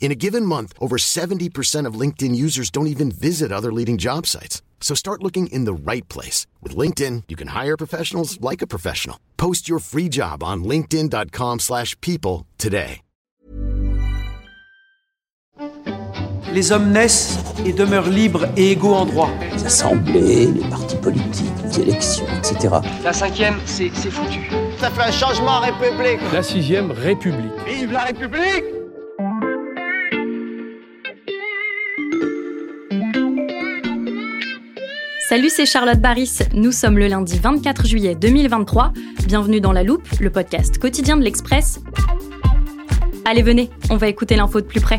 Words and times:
In 0.00 0.10
a 0.12 0.14
given 0.14 0.46
month, 0.46 0.72
over 0.80 0.96
70% 0.96 1.86
of 1.86 2.00
LinkedIn 2.00 2.34
users 2.34 2.70
don't 2.70 2.86
even 2.86 3.10
visit 3.10 3.52
other 3.52 3.70
leading 3.70 3.98
job 3.98 4.26
sites. 4.26 4.62
So 4.80 4.94
start 4.94 5.22
looking 5.22 5.48
in 5.48 5.66
the 5.66 5.74
right 5.74 6.08
place. 6.08 6.46
With 6.62 6.74
LinkedIn, 6.74 7.24
you 7.28 7.36
can 7.36 7.48
hire 7.48 7.76
professionals 7.76 8.40
like 8.40 8.62
a 8.62 8.66
professional. 8.66 9.18
Post 9.36 9.68
your 9.68 9.80
free 9.80 10.08
job 10.08 10.42
on 10.42 10.64
linkedin.com 10.64 11.58
slash 11.58 11.94
people 12.00 12.46
today. 12.56 13.02
Les 16.54 16.72
hommes 16.72 16.92
naissent 16.92 17.38
et 17.66 17.74
demeurent 17.74 18.08
libres 18.08 18.46
et 18.56 18.72
égaux 18.72 18.94
en 18.94 19.04
droit. 19.04 19.30
Les 19.52 19.66
assemblées, 19.66 20.46
les 20.46 20.68
partis 20.70 20.96
politiques, 20.96 21.52
les 21.62 21.80
élections, 21.80 22.24
etc. 22.38 22.76
La 23.04 23.12
cinquième, 23.12 23.56
c'est 23.66 23.90
c'est 23.92 24.10
foutu. 24.10 24.48
Ça 24.80 24.90
fait 24.90 25.02
un 25.02 25.10
changement 25.10 25.58
en 25.58 25.60
République. 25.60 26.20
La 26.32 26.42
sixième 26.42 26.90
République. 26.90 27.52
Vive 27.66 27.92
la 27.92 28.04
République 28.04 28.77
Salut, 35.28 35.50
c'est 35.50 35.66
Charlotte 35.66 36.00
Baris. 36.00 36.38
Nous 36.54 36.72
sommes 36.72 36.96
le 36.96 37.06
lundi 37.06 37.38
24 37.38 37.86
juillet 37.86 38.14
2023. 38.14 38.94
Bienvenue 39.26 39.60
dans 39.60 39.72
La 39.72 39.82
Loupe, 39.82 40.08
le 40.20 40.30
podcast 40.30 40.78
quotidien 40.78 41.18
de 41.18 41.22
l'Express. 41.22 41.80
Allez, 43.26 43.42
venez, 43.42 43.68
on 43.90 43.98
va 43.98 44.08
écouter 44.08 44.36
l'info 44.36 44.62
de 44.62 44.64
plus 44.64 44.80
près. 44.80 44.98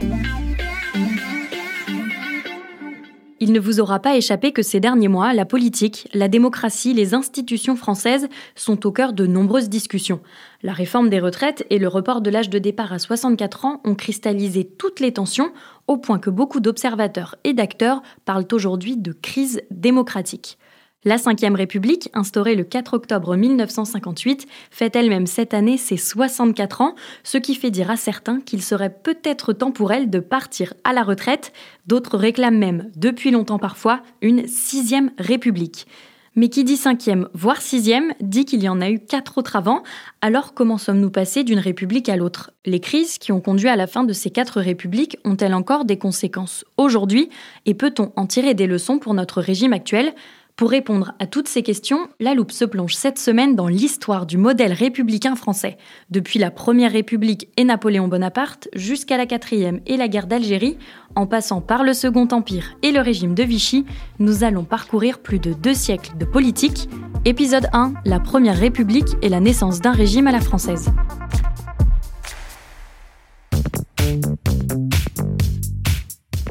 Il 3.41 3.53
ne 3.53 3.59
vous 3.59 3.79
aura 3.79 3.99
pas 3.99 4.17
échappé 4.17 4.51
que 4.51 4.61
ces 4.61 4.81
derniers 4.81 5.07
mois, 5.07 5.33
la 5.33 5.45
politique, 5.45 6.09
la 6.13 6.27
démocratie, 6.27 6.93
les 6.93 7.13
institutions 7.13 7.77
françaises 7.77 8.27
sont 8.55 8.85
au 8.85 8.91
cœur 8.91 9.13
de 9.13 9.25
nombreuses 9.25 9.69
discussions. 9.69 10.19
La 10.61 10.73
réforme 10.73 11.09
des 11.09 11.21
retraites 11.21 11.65
et 11.69 11.79
le 11.79 11.87
report 11.87 12.19
de 12.19 12.29
l'âge 12.29 12.49
de 12.49 12.59
départ 12.59 12.91
à 12.91 12.99
64 12.99 13.65
ans 13.65 13.81
ont 13.85 13.95
cristallisé 13.95 14.65
toutes 14.65 14.99
les 14.99 15.13
tensions, 15.13 15.53
au 15.87 15.97
point 15.97 16.19
que 16.19 16.29
beaucoup 16.29 16.59
d'observateurs 16.59 17.37
et 17.45 17.53
d'acteurs 17.53 18.01
parlent 18.25 18.47
aujourd'hui 18.51 18.97
de 18.97 19.13
crise 19.13 19.61
démocratique. 19.71 20.57
La 21.05 21.15
Ve 21.15 21.55
République, 21.55 22.09
instaurée 22.13 22.55
le 22.55 22.65
4 22.65 22.93
octobre 22.93 23.37
1958, 23.37 24.45
fête 24.69 24.97
elle-même 24.97 25.27
cette 25.27 25.53
année 25.53 25.77
ses 25.77 25.95
64 25.95 26.81
ans, 26.81 26.95
ce 27.23 27.37
qui 27.37 27.55
fait 27.55 27.71
dire 27.71 27.89
à 27.89 27.95
certains 27.95 28.41
qu'il 28.41 28.61
serait 28.61 28.93
peut-être 29.01 29.53
temps 29.53 29.71
pour 29.71 29.93
elle 29.93 30.09
de 30.09 30.19
partir 30.19 30.73
à 30.83 30.91
la 30.91 31.03
retraite. 31.03 31.53
D'autres 31.87 32.17
réclament 32.17 32.57
même, 32.57 32.91
depuis 32.97 33.31
longtemps 33.31 33.59
parfois, 33.59 34.01
une 34.21 34.45
sixième 34.45 35.11
République. 35.17 35.87
Mais 36.35 36.49
qui 36.49 36.65
dit 36.65 36.75
cinquième, 36.75 37.29
voire 37.33 37.61
sixième, 37.61 38.13
dit 38.19 38.43
qu'il 38.43 38.61
y 38.61 38.67
en 38.67 38.81
a 38.81 38.89
eu 38.89 38.99
quatre 38.99 39.37
autres 39.37 39.55
avant. 39.55 39.83
Alors 40.19 40.53
comment 40.53 40.77
sommes-nous 40.77 41.11
passés 41.11 41.45
d'une 41.45 41.59
république 41.59 42.09
à 42.09 42.17
l'autre? 42.17 42.51
Les 42.65 42.81
crises 42.81 43.19
qui 43.19 43.31
ont 43.31 43.39
conduit 43.39 43.69
à 43.69 43.77
la 43.77 43.87
fin 43.87 44.03
de 44.03 44.11
ces 44.11 44.31
quatre 44.31 44.59
républiques 44.59 45.17
ont-elles 45.23 45.53
encore 45.53 45.85
des 45.85 45.97
conséquences 45.97 46.65
aujourd'hui? 46.75 47.29
Et 47.65 47.73
peut-on 47.73 48.11
en 48.17 48.25
tirer 48.25 48.53
des 48.53 48.67
leçons 48.67 48.99
pour 48.99 49.13
notre 49.13 49.41
régime 49.41 49.71
actuel? 49.71 50.13
Pour 50.59 50.71
répondre 50.71 51.13
à 51.19 51.25
toutes 51.25 51.47
ces 51.47 51.63
questions, 51.63 52.09
La 52.19 52.33
Loupe 52.33 52.51
se 52.51 52.65
plonge 52.65 52.93
cette 52.93 53.17
semaine 53.17 53.55
dans 53.55 53.69
l'histoire 53.69 54.25
du 54.25 54.37
modèle 54.37 54.73
républicain 54.73 55.37
français, 55.37 55.77
depuis 56.09 56.37
la 56.37 56.51
Première 56.51 56.91
République 56.91 57.47
et 57.55 57.63
Napoléon 57.63 58.09
Bonaparte 58.09 58.67
jusqu'à 58.75 59.15
la 59.15 59.25
Quatrième 59.25 59.79
et 59.87 59.95
la 59.95 60.09
guerre 60.09 60.27
d'Algérie, 60.27 60.77
en 61.15 61.27
passant 61.27 61.61
par 61.61 61.85
le 61.85 61.93
Second 61.93 62.27
Empire 62.33 62.75
et 62.83 62.91
le 62.91 62.99
régime 62.99 63.35
de 63.35 63.43
Vichy, 63.43 63.85
nous 64.19 64.43
allons 64.43 64.65
parcourir 64.65 65.19
plus 65.19 65.39
de 65.39 65.53
deux 65.53 65.73
siècles 65.73 66.17
de 66.17 66.25
politique. 66.25 66.89
Épisode 67.23 67.69
1, 67.71 67.93
la 68.03 68.19
Première 68.19 68.57
République 68.57 69.15
et 69.21 69.29
la 69.29 69.39
naissance 69.39 69.79
d'un 69.79 69.93
régime 69.93 70.27
à 70.27 70.33
la 70.33 70.41
française. 70.41 70.91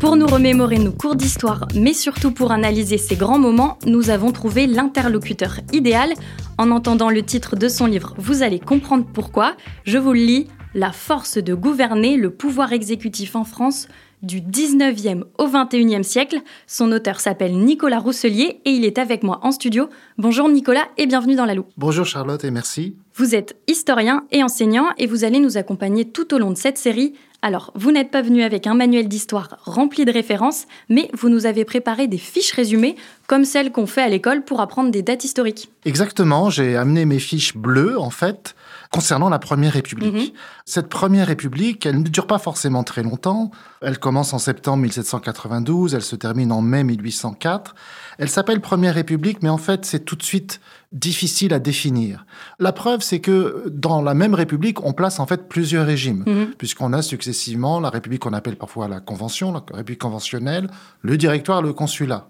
Pour 0.00 0.14
nous 0.14 0.28
remémorer 0.28 0.78
nos 0.78 0.92
cours 0.92 1.16
d'histoire, 1.16 1.66
mais 1.75 1.92
surtout 1.92 2.31
pour 2.31 2.53
analyser 2.53 2.98
ces 2.98 3.16
grands 3.16 3.41
moments, 3.41 3.78
nous 3.84 4.10
avons 4.10 4.31
trouvé 4.31 4.69
l'interlocuteur 4.69 5.59
idéal. 5.72 6.12
En 6.56 6.70
entendant 6.70 7.10
le 7.10 7.22
titre 7.25 7.56
de 7.56 7.69
son 7.69 7.86
livre, 7.86 8.14
vous 8.16 8.44
allez 8.44 8.60
comprendre 8.60 9.04
pourquoi. 9.12 9.56
Je 9.84 9.98
vous 9.98 10.12
le 10.12 10.20
lis 10.20 10.47
La 10.72 10.92
force 10.92 11.38
de 11.38 11.53
gouverner 11.53 12.16
le 12.16 12.31
pouvoir 12.31 12.72
exécutif 12.72 13.34
en 13.34 13.42
France 13.42 13.88
du 14.22 14.41
19e 14.41 15.25
au 15.38 15.48
21e 15.48 16.03
siècle. 16.04 16.38
Son 16.66 16.92
auteur 16.92 17.19
s'appelle 17.19 17.56
Nicolas 17.56 17.98
Rousselier 17.98 18.60
et 18.65 18.70
il 18.70 18.84
est 18.84 18.98
avec 18.98 19.22
moi 19.25 19.41
en 19.42 19.50
studio. 19.50 19.88
Bonjour 20.16 20.48
Nicolas 20.48 20.88
et 20.97 21.06
bienvenue 21.06 21.36
dans 21.36 21.44
La 21.44 21.54
Loupe. 21.54 21.70
Bonjour 21.76 22.06
Charlotte 22.06 22.44
et 22.44 22.50
merci. 22.50 22.97
Vous 23.15 23.34
êtes 23.34 23.56
historien 23.66 24.25
et 24.30 24.42
enseignant 24.42 24.86
et 24.97 25.06
vous 25.06 25.25
allez 25.25 25.41
nous 25.41 25.56
accompagner 25.56 26.04
tout 26.04 26.34
au 26.34 26.38
long 26.38 26.50
de 26.50 26.56
cette 26.56 26.78
série 26.78 27.15
alors, 27.41 27.71
vous 27.76 27.93
n'êtes 27.93 28.10
pas 28.10 28.21
venu 28.21 28.43
avec 28.43 28.66
un 28.66 28.75
manuel 28.75 29.06
d'histoire 29.06 29.59
rempli 29.62 30.04
de 30.04 30.10
références, 30.10 30.66
mais 30.88 31.09
vous 31.15 31.28
nous 31.28 31.47
avez 31.47 31.65
préparé 31.65 32.09
des 32.09 32.19
fiches 32.19 32.50
résumées, 32.50 32.97
comme 33.28 33.44
celles 33.44 33.71
qu'on 33.71 33.87
fait 33.87 34.03
à 34.03 34.09
l'école 34.09 34.43
pour 34.43 34.60
apprendre 34.60 34.91
des 34.91 35.03
dates 35.03 35.22
historiques. 35.22 35.71
Exactement, 35.84 36.50
j'ai 36.50 36.77
amené 36.77 37.04
mes 37.04 37.21
fiches 37.21 37.56
bleues, 37.56 37.97
en 37.97 38.10
fait, 38.10 38.56
concernant 38.91 39.28
la 39.28 39.38
Première 39.38 39.72
République. 39.75 40.15
Mhm. 40.15 40.28
Cette 40.65 40.88
Première 40.88 41.26
République, 41.26 41.84
elle 41.87 41.99
ne 41.99 42.09
dure 42.09 42.26
pas 42.26 42.38
forcément 42.38 42.82
très 42.84 43.03
longtemps. 43.03 43.50
Elle 43.82 43.99
commence 43.99 44.32
en 44.32 44.38
septembre 44.38 44.82
1792, 44.82 45.94
elle 45.94 46.03
se 46.03 46.16
termine 46.16 46.53
en 46.53 46.62
mai 46.62 46.84
1804. 46.84 47.75
Elle 48.19 48.28
s'appelle 48.28 48.60
Première 48.60 48.94
République, 48.94 49.43
mais 49.43 49.48
en 49.50 49.59
fait, 49.59 49.84
c'est 49.84 50.00
tout 50.04 50.16
de 50.16 50.22
suite 50.22 50.60
difficile 50.93 51.53
à 51.53 51.59
définir. 51.59 52.25
La 52.59 52.72
preuve, 52.72 53.03
c'est 53.03 53.21
que 53.21 53.65
dans 53.71 54.00
la 54.00 54.15
même 54.15 54.34
République, 54.34 54.82
on 54.84 54.93
place 54.94 55.21
en 55.21 55.27
fait 55.27 55.48
plusieurs 55.48 55.84
régimes, 55.87 56.25
Mhm. 56.27 56.54
puisqu'on 56.56 56.93
a 56.94 57.03
successivement 57.03 57.81
la 57.81 57.91
République 57.91 58.22
qu'on 58.22 58.32
appelle 58.32 58.56
parfois 58.56 58.88
la 58.88 59.00
Convention, 59.00 59.53
la 59.53 59.62
République 59.75 60.00
conventionnelle, 60.00 60.69
le 61.03 61.16
Directoire, 61.19 61.60
le 61.62 61.72
Consulat. 61.75 62.28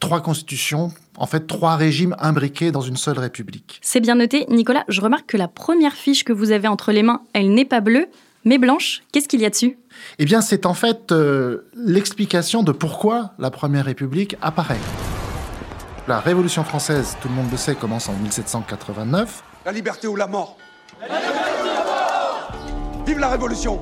Trois 0.00 0.20
constitutions, 0.20 0.92
en 1.16 1.26
fait 1.26 1.46
trois 1.46 1.76
régimes 1.76 2.14
imbriqués 2.18 2.70
dans 2.72 2.82
une 2.82 2.96
seule 2.96 3.18
République. 3.18 3.78
C'est 3.82 4.00
bien 4.00 4.16
noté. 4.16 4.44
Nicolas, 4.50 4.84
je 4.88 5.00
remarque 5.00 5.26
que 5.26 5.36
la 5.36 5.48
première 5.48 5.94
fiche 5.94 6.24
que 6.24 6.32
vous 6.32 6.50
avez 6.50 6.68
entre 6.68 6.92
les 6.92 7.02
mains, 7.02 7.22
elle 7.32 7.54
n'est 7.54 7.64
pas 7.64 7.80
bleue, 7.80 8.08
mais 8.44 8.58
blanche. 8.58 9.02
Qu'est-ce 9.12 9.28
qu'il 9.28 9.40
y 9.40 9.46
a 9.46 9.50
dessus? 9.50 9.78
Eh 10.18 10.24
bien, 10.24 10.40
c'est 10.40 10.66
en 10.66 10.74
fait 10.74 11.12
euh, 11.12 11.68
l'explication 11.74 12.62
de 12.62 12.72
pourquoi 12.72 13.30
la 13.38 13.50
Première 13.50 13.86
République 13.86 14.36
apparaît. 14.42 14.80
La 16.06 16.20
Révolution 16.20 16.64
française, 16.64 17.16
tout 17.22 17.28
le 17.28 17.34
monde 17.34 17.50
le 17.50 17.56
sait, 17.56 17.74
commence 17.74 18.08
en 18.10 18.12
1789. 18.12 19.42
La 19.64 19.72
liberté 19.72 20.06
ou 20.06 20.16
la 20.16 20.26
mort 20.26 20.58
Vive 23.06 23.18
la 23.18 23.28
Révolution 23.30 23.80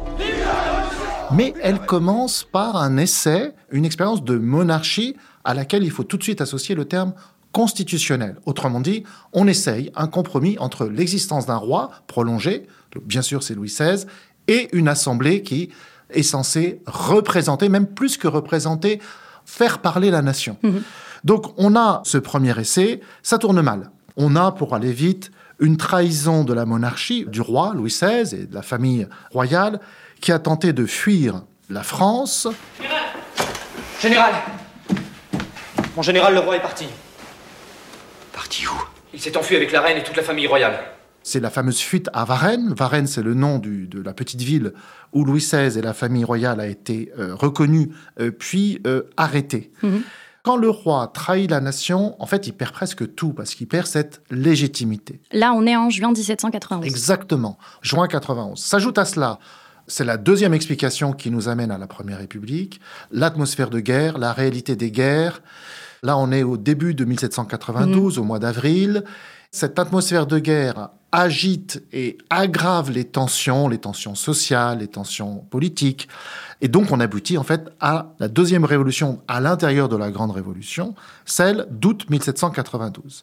Mais 1.32 1.52
elle 1.62 1.80
commence 1.80 2.44
par 2.44 2.76
un 2.76 2.96
essai, 2.96 3.52
une 3.72 3.84
expérience 3.84 4.22
de 4.22 4.36
monarchie 4.36 5.16
à 5.44 5.54
laquelle 5.54 5.84
il 5.84 5.90
faut 5.90 6.04
tout 6.04 6.16
de 6.16 6.22
suite 6.22 6.40
associer 6.40 6.74
le 6.74 6.84
terme 6.84 7.14
constitutionnel. 7.52 8.36
Autrement 8.46 8.80
dit, 8.80 9.04
on 9.32 9.46
essaye 9.46 9.92
un 9.94 10.06
compromis 10.06 10.56
entre 10.58 10.86
l'existence 10.86 11.46
d'un 11.46 11.56
roi 11.56 11.90
prolongé, 12.06 12.66
bien 13.04 13.22
sûr 13.22 13.42
c'est 13.42 13.54
Louis 13.54 13.68
XVI, 13.68 14.06
et 14.48 14.68
une 14.72 14.88
assemblée 14.88 15.42
qui 15.42 15.70
est 16.10 16.22
censée 16.22 16.80
représenter, 16.86 17.68
même 17.68 17.86
plus 17.86 18.16
que 18.16 18.26
représenter, 18.26 19.00
faire 19.44 19.78
parler 19.78 20.10
la 20.10 20.22
nation. 20.22 20.56
Donc 21.24 21.54
on 21.58 21.76
a 21.76 22.02
ce 22.04 22.18
premier 22.18 22.58
essai, 22.58 23.00
ça 23.22 23.38
tourne 23.38 23.60
mal. 23.60 23.90
On 24.16 24.34
a, 24.36 24.52
pour 24.52 24.74
aller 24.74 24.92
vite, 24.92 25.30
une 25.58 25.76
trahison 25.76 26.44
de 26.44 26.52
la 26.52 26.66
monarchie, 26.66 27.24
du 27.28 27.40
roi 27.40 27.72
Louis 27.74 27.90
XVI 27.90 28.34
et 28.34 28.46
de 28.46 28.54
la 28.54 28.62
famille 28.62 29.06
royale, 29.30 29.80
qui 30.20 30.32
a 30.32 30.38
tenté 30.38 30.72
de 30.72 30.86
fuir 30.86 31.42
la 31.70 31.82
France. 31.82 32.48
Général 34.00 34.34
Mon 35.96 36.02
général, 36.02 36.34
le 36.34 36.40
roi 36.40 36.56
est 36.56 36.60
parti. 36.62 36.86
parti 38.32 38.66
où? 38.66 38.72
Il 39.12 39.20
s'est 39.20 39.36
enfui 39.36 39.56
avec 39.56 39.72
la 39.72 39.82
reine 39.82 39.98
et 39.98 40.02
toute 40.02 40.16
la 40.16 40.22
famille 40.22 40.46
royale. 40.46 40.78
C'est 41.22 41.38
la 41.40 41.50
fameuse 41.50 41.78
fuite 41.78 42.08
à 42.14 42.24
Varennes. 42.24 42.72
Varennes, 42.74 43.06
c'est 43.06 43.22
le 43.22 43.34
nom 43.34 43.58
du- 43.58 43.86
de 43.86 44.00
la 44.02 44.12
petite 44.14 44.40
ville 44.40 44.72
où 45.12 45.24
Louis 45.24 45.40
XVI 45.40 45.78
et 45.78 45.82
la 45.82 45.92
famille 45.92 46.24
royale 46.24 46.60
a 46.60 46.66
été 46.66 47.12
euh, 47.18 47.34
reconnus 47.34 47.88
euh, 48.20 48.30
puis 48.32 48.80
euh, 48.86 49.02
arrêtés. 49.16 49.70
Quand 50.42 50.56
le 50.56 50.68
roi 50.70 51.08
trahit 51.14 51.48
la 51.48 51.60
nation, 51.60 52.20
en 52.20 52.26
fait, 52.26 52.48
il 52.48 52.52
perd 52.52 52.72
presque 52.72 53.14
tout 53.14 53.32
parce 53.32 53.54
qu'il 53.54 53.68
perd 53.68 53.86
cette 53.86 54.22
légitimité. 54.30 55.20
Là, 55.30 55.52
on 55.54 55.64
est 55.66 55.76
en 55.76 55.90
juin 55.90 56.08
1791. 56.10 56.84
Exactement. 56.84 57.58
Juin 57.82 58.08
91. 58.08 58.58
S'ajoute 58.60 58.98
à 58.98 59.04
cela, 59.04 59.38
c'est 59.86 60.04
la 60.04 60.16
deuxième 60.16 60.54
explication 60.54 61.12
qui 61.12 61.30
nous 61.30 61.48
amène 61.48 61.70
à 61.70 61.78
la 61.78 61.86
Première 61.86 62.18
République, 62.18 62.80
l'atmosphère 63.12 63.70
de 63.70 63.78
guerre, 63.78 64.18
la 64.18 64.32
réalité 64.32 64.74
des 64.74 64.90
guerres. 64.90 65.42
Là, 66.04 66.18
on 66.18 66.32
est 66.32 66.42
au 66.42 66.56
début 66.56 66.94
de 66.94 67.04
1792, 67.04 68.18
au 68.18 68.24
mois 68.24 68.40
d'avril. 68.40 69.04
Cette 69.52 69.78
atmosphère 69.78 70.26
de 70.26 70.40
guerre 70.40 70.88
agite 71.12 71.80
et 71.92 72.18
aggrave 72.28 72.90
les 72.90 73.04
tensions, 73.04 73.68
les 73.68 73.78
tensions 73.78 74.16
sociales, 74.16 74.78
les 74.80 74.88
tensions 74.88 75.46
politiques. 75.48 76.08
Et 76.60 76.66
donc, 76.66 76.90
on 76.90 76.98
aboutit 76.98 77.38
en 77.38 77.44
fait 77.44 77.70
à 77.78 78.14
la 78.18 78.26
deuxième 78.26 78.64
révolution 78.64 79.20
à 79.28 79.40
l'intérieur 79.40 79.88
de 79.88 79.94
la 79.94 80.10
Grande 80.10 80.32
Révolution, 80.32 80.96
celle 81.24 81.68
d'août 81.70 82.06
1792. 82.10 83.22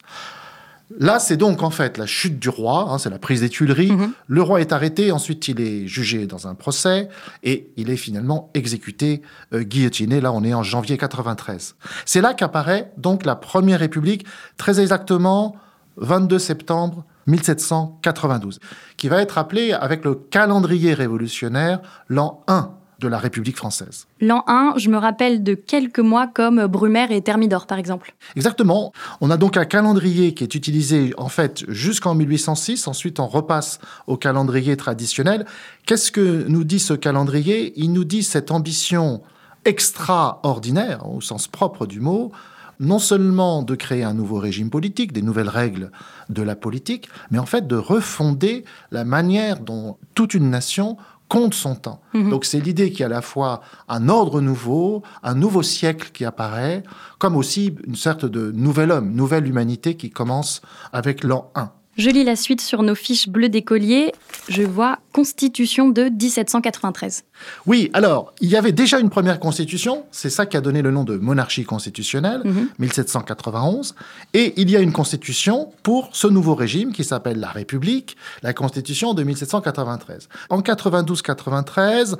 Là, 0.97 1.19
c'est 1.19 1.37
donc 1.37 1.61
en 1.61 1.69
fait 1.69 1.97
la 1.97 2.07
chute 2.07 2.39
du 2.39 2.49
roi, 2.49 2.87
hein, 2.89 2.97
c'est 2.97 3.11
la 3.11 3.19
prise 3.19 3.41
des 3.41 3.49
Tuileries. 3.49 3.93
Le 4.27 4.41
roi 4.41 4.59
est 4.59 4.73
arrêté, 4.73 5.11
ensuite 5.11 5.47
il 5.47 5.61
est 5.61 5.87
jugé 5.87 6.25
dans 6.25 6.47
un 6.47 6.55
procès 6.55 7.09
et 7.43 7.69
il 7.77 7.91
est 7.91 7.97
finalement 7.97 8.49
exécuté, 8.55 9.21
euh, 9.53 9.61
guillotiné. 9.61 10.19
Là, 10.19 10.31
on 10.31 10.43
est 10.43 10.53
en 10.53 10.63
janvier 10.63 10.97
93. 10.97 11.75
C'est 12.05 12.21
là 12.21 12.33
qu'apparaît 12.33 12.91
donc 12.97 13.25
la 13.25 13.35
Première 13.35 13.79
République, 13.79 14.25
très 14.57 14.79
exactement 14.79 15.55
22 15.97 16.39
septembre 16.39 17.05
1792, 17.27 18.59
qui 18.97 19.09
va 19.09 19.21
être 19.21 19.37
appelée 19.37 19.73
avec 19.73 20.03
le 20.03 20.15
calendrier 20.15 20.95
révolutionnaire 20.95 21.81
l'an 22.07 22.43
1 22.47 22.78
de 22.99 23.07
la 23.07 23.17
République 23.17 23.57
française. 23.57 24.07
L'an 24.21 24.43
1, 24.47 24.73
je 24.77 24.89
me 24.89 24.97
rappelle 24.97 25.43
de 25.43 25.53
quelques 25.53 25.99
mois 25.99 26.27
comme 26.27 26.67
Brumaire 26.67 27.11
et 27.11 27.21
Thermidor, 27.21 27.65
par 27.65 27.77
exemple. 27.77 28.13
Exactement. 28.35 28.91
On 29.21 29.31
a 29.31 29.37
donc 29.37 29.57
un 29.57 29.65
calendrier 29.65 30.33
qui 30.33 30.43
est 30.43 30.55
utilisé 30.55 31.13
en 31.17 31.29
fait 31.29 31.63
jusqu'en 31.69 32.15
1806. 32.15 32.87
Ensuite, 32.87 33.19
on 33.19 33.27
repasse 33.27 33.79
au 34.07 34.17
calendrier 34.17 34.77
traditionnel. 34.77 35.45
Qu'est-ce 35.85 36.11
que 36.11 36.45
nous 36.47 36.63
dit 36.63 36.79
ce 36.79 36.93
calendrier? 36.93 37.73
Il 37.75 37.93
nous 37.93 38.03
dit 38.03 38.23
cette 38.23 38.51
ambition 38.51 39.21
extraordinaire, 39.65 41.07
au 41.09 41.21
sens 41.21 41.47
propre 41.47 41.85
du 41.85 41.99
mot, 41.99 42.31
non 42.79 42.99
seulement 42.99 43.61
de 43.61 43.75
créer 43.75 44.03
un 44.03 44.13
nouveau 44.13 44.37
régime 44.37 44.69
politique, 44.69 45.11
des 45.11 45.21
nouvelles 45.21 45.49
règles 45.49 45.91
de 46.29 46.41
la 46.41 46.55
politique, 46.55 47.09
mais 47.29 47.39
en 47.39 47.45
fait 47.45 47.67
de 47.67 47.75
refonder 47.75 48.63
la 48.91 49.03
manière 49.03 49.59
dont 49.59 49.97
toute 50.15 50.33
une 50.33 50.49
nation 50.49 50.97
compte 51.29 51.53
son 51.53 51.75
temps. 51.75 52.01
Donc 52.13 52.43
c'est 52.43 52.59
l'idée 52.59 52.89
qu'il 52.89 53.01
y 53.01 53.03
a 53.03 53.05
à 53.05 53.09
la 53.09 53.21
fois 53.21 53.61
un 53.87 54.09
ordre 54.09 54.41
nouveau, 54.41 55.03
un 55.23 55.35
nouveau 55.35 55.63
siècle 55.63 56.09
qui 56.11 56.25
apparaît, 56.25 56.83
comme 57.19 57.37
aussi 57.37 57.75
une 57.87 57.95
sorte 57.95 58.25
de 58.25 58.51
nouvel 58.51 58.91
homme, 58.91 59.13
nouvelle 59.13 59.47
humanité 59.47 59.95
qui 59.95 60.09
commence 60.09 60.61
avec 60.91 61.23
l'an 61.23 61.51
1. 61.55 61.71
Je 61.99 62.09
lis 62.09 62.23
la 62.23 62.37
suite 62.37 62.61
sur 62.61 62.81
nos 62.81 62.95
fiches 62.95 63.27
bleues 63.27 63.49
d'écoliers. 63.49 64.13
Je 64.47 64.63
vois 64.63 64.99
Constitution 65.11 65.89
de 65.89 66.03
1793. 66.03 67.25
Oui, 67.65 67.89
alors, 67.91 68.33
il 68.39 68.49
y 68.49 68.55
avait 68.55 68.71
déjà 68.71 68.99
une 68.99 69.09
première 69.09 69.37
constitution, 69.37 70.05
c'est 70.09 70.29
ça 70.29 70.45
qui 70.45 70.55
a 70.55 70.61
donné 70.61 70.81
le 70.81 70.91
nom 70.91 71.03
de 71.03 71.17
monarchie 71.17 71.65
constitutionnelle, 71.65 72.41
1791, 72.77 73.95
et 74.33 74.53
il 74.55 74.69
y 74.69 74.77
a 74.77 74.79
une 74.79 74.93
constitution 74.93 75.73
pour 75.83 76.09
ce 76.13 76.27
nouveau 76.27 76.55
régime 76.55 76.93
qui 76.93 77.03
s'appelle 77.03 77.41
la 77.41 77.49
République, 77.49 78.15
la 78.43 78.53
constitution 78.53 79.13
de 79.13 79.23
1793. 79.23 80.29
En 80.49 80.61
92-93, 80.61 82.15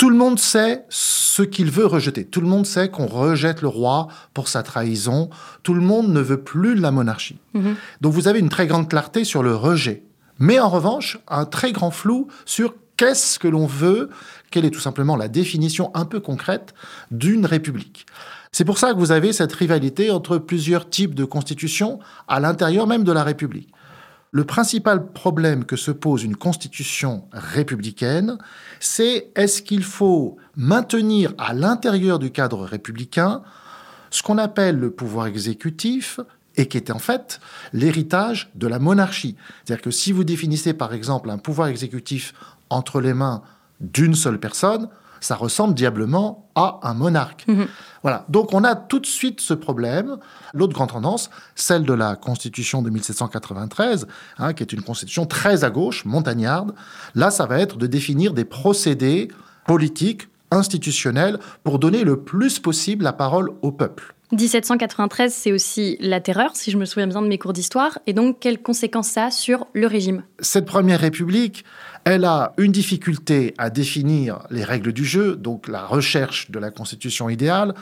tout 0.00 0.08
le 0.08 0.16
monde 0.16 0.38
sait 0.38 0.86
ce 0.88 1.42
qu'il 1.42 1.70
veut 1.70 1.84
rejeter. 1.84 2.24
Tout 2.24 2.40
le 2.40 2.46
monde 2.46 2.64
sait 2.64 2.88
qu'on 2.88 3.04
rejette 3.06 3.60
le 3.60 3.68
roi 3.68 4.08
pour 4.32 4.48
sa 4.48 4.62
trahison. 4.62 5.28
Tout 5.62 5.74
le 5.74 5.82
monde 5.82 6.08
ne 6.08 6.20
veut 6.20 6.42
plus 6.42 6.74
la 6.74 6.90
monarchie. 6.90 7.36
Donc 8.00 8.14
vous 8.14 8.26
avez 8.26 8.38
une 8.38 8.48
très 8.48 8.66
grande 8.66 8.88
clarté 8.88 9.24
sur 9.24 9.42
le 9.42 9.54
rejet. 9.54 10.04
Mais 10.38 10.58
en 10.58 10.70
revanche, 10.70 11.18
un 11.28 11.44
très 11.44 11.72
grand 11.72 11.90
flou 11.90 12.28
sur 12.46 12.76
qu'est-ce 12.96 13.38
que 13.38 13.46
l'on 13.46 13.66
veut, 13.66 14.08
quelle 14.50 14.64
est 14.64 14.70
tout 14.70 14.80
simplement 14.80 15.16
la 15.16 15.28
définition 15.28 15.90
un 15.92 16.06
peu 16.06 16.18
concrète 16.18 16.72
d'une 17.10 17.44
république. 17.44 18.06
C'est 18.52 18.64
pour 18.64 18.78
ça 18.78 18.94
que 18.94 18.98
vous 18.98 19.12
avez 19.12 19.34
cette 19.34 19.52
rivalité 19.52 20.10
entre 20.10 20.38
plusieurs 20.38 20.88
types 20.88 21.14
de 21.14 21.26
constitutions 21.26 21.98
à 22.26 22.40
l'intérieur 22.40 22.86
même 22.86 23.04
de 23.04 23.12
la 23.12 23.22
République. 23.22 23.68
Le 24.32 24.44
principal 24.44 25.10
problème 25.10 25.64
que 25.64 25.74
se 25.74 25.90
pose 25.90 26.22
une 26.22 26.36
constitution 26.36 27.24
républicaine, 27.32 28.38
c'est 28.78 29.32
est-ce 29.34 29.60
qu'il 29.60 29.82
faut 29.82 30.36
maintenir 30.56 31.34
à 31.36 31.52
l'intérieur 31.52 32.20
du 32.20 32.30
cadre 32.30 32.64
républicain 32.64 33.42
ce 34.10 34.22
qu'on 34.22 34.38
appelle 34.38 34.76
le 34.76 34.92
pouvoir 34.92 35.26
exécutif 35.26 36.20
et 36.56 36.68
qui 36.68 36.76
est 36.76 36.92
en 36.92 37.00
fait 37.00 37.40
l'héritage 37.72 38.50
de 38.54 38.68
la 38.68 38.78
monarchie. 38.78 39.36
C'est-à-dire 39.64 39.82
que 39.82 39.90
si 39.90 40.12
vous 40.12 40.22
définissez 40.22 40.74
par 40.74 40.94
exemple 40.94 41.28
un 41.30 41.38
pouvoir 41.38 41.66
exécutif 41.66 42.32
entre 42.68 43.00
les 43.00 43.14
mains 43.14 43.42
d'une 43.80 44.14
seule 44.14 44.38
personne, 44.38 44.88
ça 45.20 45.36
ressemble 45.36 45.74
diablement 45.74 46.50
à 46.54 46.80
un 46.82 46.94
monarque. 46.94 47.46
Voilà. 48.02 48.24
Donc 48.28 48.54
on 48.54 48.64
a 48.64 48.74
tout 48.74 48.98
de 48.98 49.06
suite 49.06 49.40
ce 49.40 49.54
problème. 49.54 50.16
L'autre 50.54 50.72
grande 50.72 50.90
tendance, 50.90 51.30
celle 51.54 51.84
de 51.84 51.92
la 51.92 52.16
Constitution 52.16 52.82
de 52.82 52.90
1793, 52.90 54.06
hein, 54.38 54.52
qui 54.52 54.62
est 54.62 54.72
une 54.72 54.82
constitution 54.82 55.26
très 55.26 55.64
à 55.64 55.70
gauche, 55.70 56.04
montagnarde. 56.04 56.74
Là, 57.14 57.30
ça 57.30 57.46
va 57.46 57.58
être 57.58 57.76
de 57.76 57.86
définir 57.86 58.32
des 58.32 58.44
procédés 58.44 59.28
politiques, 59.66 60.28
institutionnels, 60.50 61.38
pour 61.62 61.78
donner 61.78 62.02
le 62.02 62.22
plus 62.22 62.58
possible 62.58 63.04
la 63.04 63.12
parole 63.12 63.52
au 63.62 63.70
peuple. 63.70 64.14
1793, 64.32 65.34
c'est 65.34 65.50
aussi 65.50 65.96
la 66.00 66.20
terreur, 66.20 66.52
si 66.54 66.70
je 66.70 66.76
me 66.76 66.84
souviens 66.84 67.08
bien 67.08 67.20
de 67.20 67.26
mes 67.26 67.38
cours 67.38 67.52
d'histoire. 67.52 67.98
Et 68.06 68.12
donc, 68.12 68.38
quelles 68.38 68.62
conséquences 68.62 69.08
ça 69.08 69.26
a 69.26 69.30
sur 69.30 69.66
le 69.72 69.88
régime? 69.88 70.22
Cette 70.38 70.66
première 70.66 71.00
république, 71.00 71.64
elle 72.04 72.24
a 72.24 72.52
une 72.56 72.70
difficulté 72.70 73.54
à 73.58 73.70
définir 73.70 74.40
les 74.50 74.62
règles 74.62 74.92
du 74.92 75.04
jeu, 75.04 75.34
donc 75.34 75.66
la 75.66 75.84
recherche 75.84 76.50
de 76.50 76.58
la 76.60 76.70
constitution 76.70 77.28
idéale, 77.28 77.74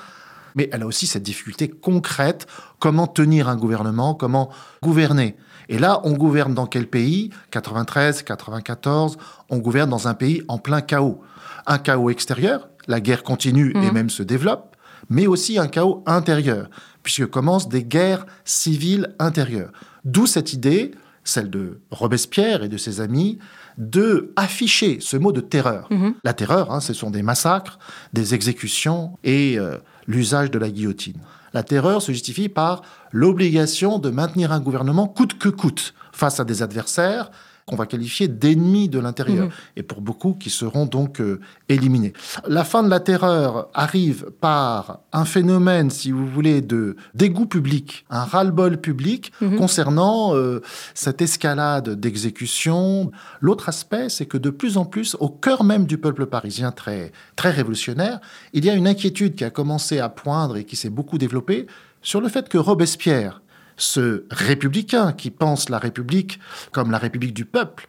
mais 0.55 0.71
elle 0.73 0.83
a 0.83 0.87
aussi 0.87 1.07
cette 1.07 1.23
difficulté 1.23 1.69
concrète, 1.69 2.47
comment 2.79 3.07
tenir 3.07 3.49
un 3.49 3.57
gouvernement, 3.57 4.15
comment 4.15 4.51
gouverner. 4.83 5.37
Et 5.69 5.79
là, 5.79 6.01
on 6.05 6.13
gouverne 6.15 6.55
dans 6.55 6.67
quel 6.67 6.87
pays? 6.87 7.31
93, 7.51 8.23
94, 8.23 9.19
on 9.51 9.59
gouverne 9.59 9.91
dans 9.91 10.09
un 10.09 10.15
pays 10.15 10.43
en 10.49 10.57
plein 10.57 10.81
chaos. 10.81 11.21
Un 11.67 11.79
chaos 11.79 12.09
extérieur, 12.09 12.71
la 12.87 13.01
guerre 13.01 13.23
continue 13.23 13.75
et 13.83 13.91
même 13.91 14.09
se 14.09 14.23
développe, 14.23 14.68
mais 15.09 15.27
aussi 15.27 15.59
un 15.59 15.69
chaos 15.69 16.03
intérieur, 16.07 16.71
puisque 17.03 17.27
commencent 17.27 17.69
des 17.69 17.85
guerres 17.85 18.27
civiles 18.45 19.15
intérieures. 19.19 19.73
D'où 20.05 20.27
cette 20.27 20.53
idée, 20.53 20.93
celle 21.25 21.51
de 21.51 21.81
Robespierre 21.91 22.63
et 22.63 22.69
de 22.69 22.77
ses 22.77 23.01
amis, 23.01 23.39
de 23.77 24.33
afficher 24.37 24.99
ce 25.01 25.17
mot 25.17 25.33
de 25.33 25.41
terreur. 25.41 25.89
La 26.25 26.33
terreur, 26.33 26.73
hein, 26.73 26.81
ce 26.81 26.93
sont 26.93 27.11
des 27.11 27.23
massacres, 27.23 27.79
des 28.13 28.35
exécutions 28.35 29.19
et 29.25 29.59
euh, 29.59 29.77
l'usage 30.07 30.51
de 30.51 30.59
la 30.59 30.71
guillotine. 30.71 31.21
La 31.53 31.63
terreur 31.63 32.03
se 32.03 32.13
justifie 32.13 32.49
par 32.49 32.83
l'obligation 33.13 33.99
de 33.99 34.11
maintenir 34.11 34.53
un 34.53 34.61
gouvernement 34.61 35.07
coûte 35.07 35.39
que 35.39 35.49
coûte 35.49 35.95
face 36.13 36.41
à 36.41 36.45
des 36.45 36.63
adversaires 36.63 37.31
qu'on 37.69 37.77
va 37.77 37.87
qualifier 37.87 38.27
d'ennemis 38.27 38.89
de 38.89 38.99
l'intérieur, 38.99 39.51
et 39.77 39.83
pour 39.83 40.01
beaucoup 40.01 40.33
qui 40.33 40.51
seront 40.51 40.87
donc 40.87 41.21
euh, 41.21 41.41
éliminés. 41.69 42.15
La 42.47 42.65
fin 42.65 42.83
de 42.83 42.89
la 42.89 42.99
terreur 42.99 43.69
arrive 43.75 44.31
par 44.41 45.01
un 45.13 45.25
phénomène, 45.25 45.91
si 45.91 46.11
vous 46.11 46.27
voulez, 46.27 46.63
de 46.63 46.97
dégoût 47.15 47.47
public, 47.47 48.07
un 48.11 48.25
ras-le-bol 48.25 48.79
public 48.79 49.33
concernant 49.59 50.35
euh, 50.35 50.63
cette 50.95 51.21
escalade 51.21 51.91
d'exécution. 52.01 53.11
L'autre 53.41 53.69
aspect, 53.69 54.09
c'est 54.09 54.27
que 54.27 54.39
de 54.39 54.51
plus 54.51 54.79
en 54.79 54.87
plus, 54.87 55.17
au 55.21 55.29
cœur 55.29 55.63
même 55.63 55.85
du 55.85 55.99
peuple 55.99 56.27
parisien 56.27 56.73
très, 56.73 57.13
très 57.37 57.51
révolutionnaire, 57.51 58.21
il 58.55 58.65
y 58.65 58.71
a 58.71 58.75
une 58.75 58.89
inquiétude 58.89 59.35
qui 59.35 59.45
a 59.45 59.51
commencé 59.51 59.99
à 59.99 60.09
poindre 60.09 60.57
et 60.57 60.65
qui 60.65 60.77
s'est 60.77 60.91
beaucoup 60.91 61.19
développée 61.19 61.67
sur 62.03 62.21
le 62.21 62.29
fait 62.29 62.49
que 62.49 62.59
Robespierre, 62.59 63.43
ce 63.79 64.25
républicain 64.31 65.13
qui 65.13 65.31
pense 65.31 65.71
la 65.71 65.79
République 65.79 66.39
comme 66.73 66.91
la 66.91 66.99
République 66.99 67.33
du 67.33 67.47
peuple, 67.47 67.89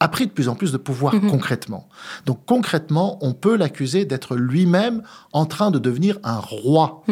a 0.00 0.08
pris 0.08 0.26
de 0.26 0.32
plus 0.32 0.48
en 0.48 0.54
plus 0.54 0.72
de 0.72 0.76
pouvoir 0.76 1.14
concrètement. 1.30 1.88
Donc 2.26 2.44
concrètement, 2.44 3.18
on 3.22 3.32
peut 3.32 3.56
l'accuser 3.56 4.04
d'être 4.04 4.36
lui-même 4.36 5.02
en 5.32 5.46
train 5.46 5.70
de 5.70 5.78
devenir 5.78 6.18
un 6.22 6.38
roi, 6.38 7.02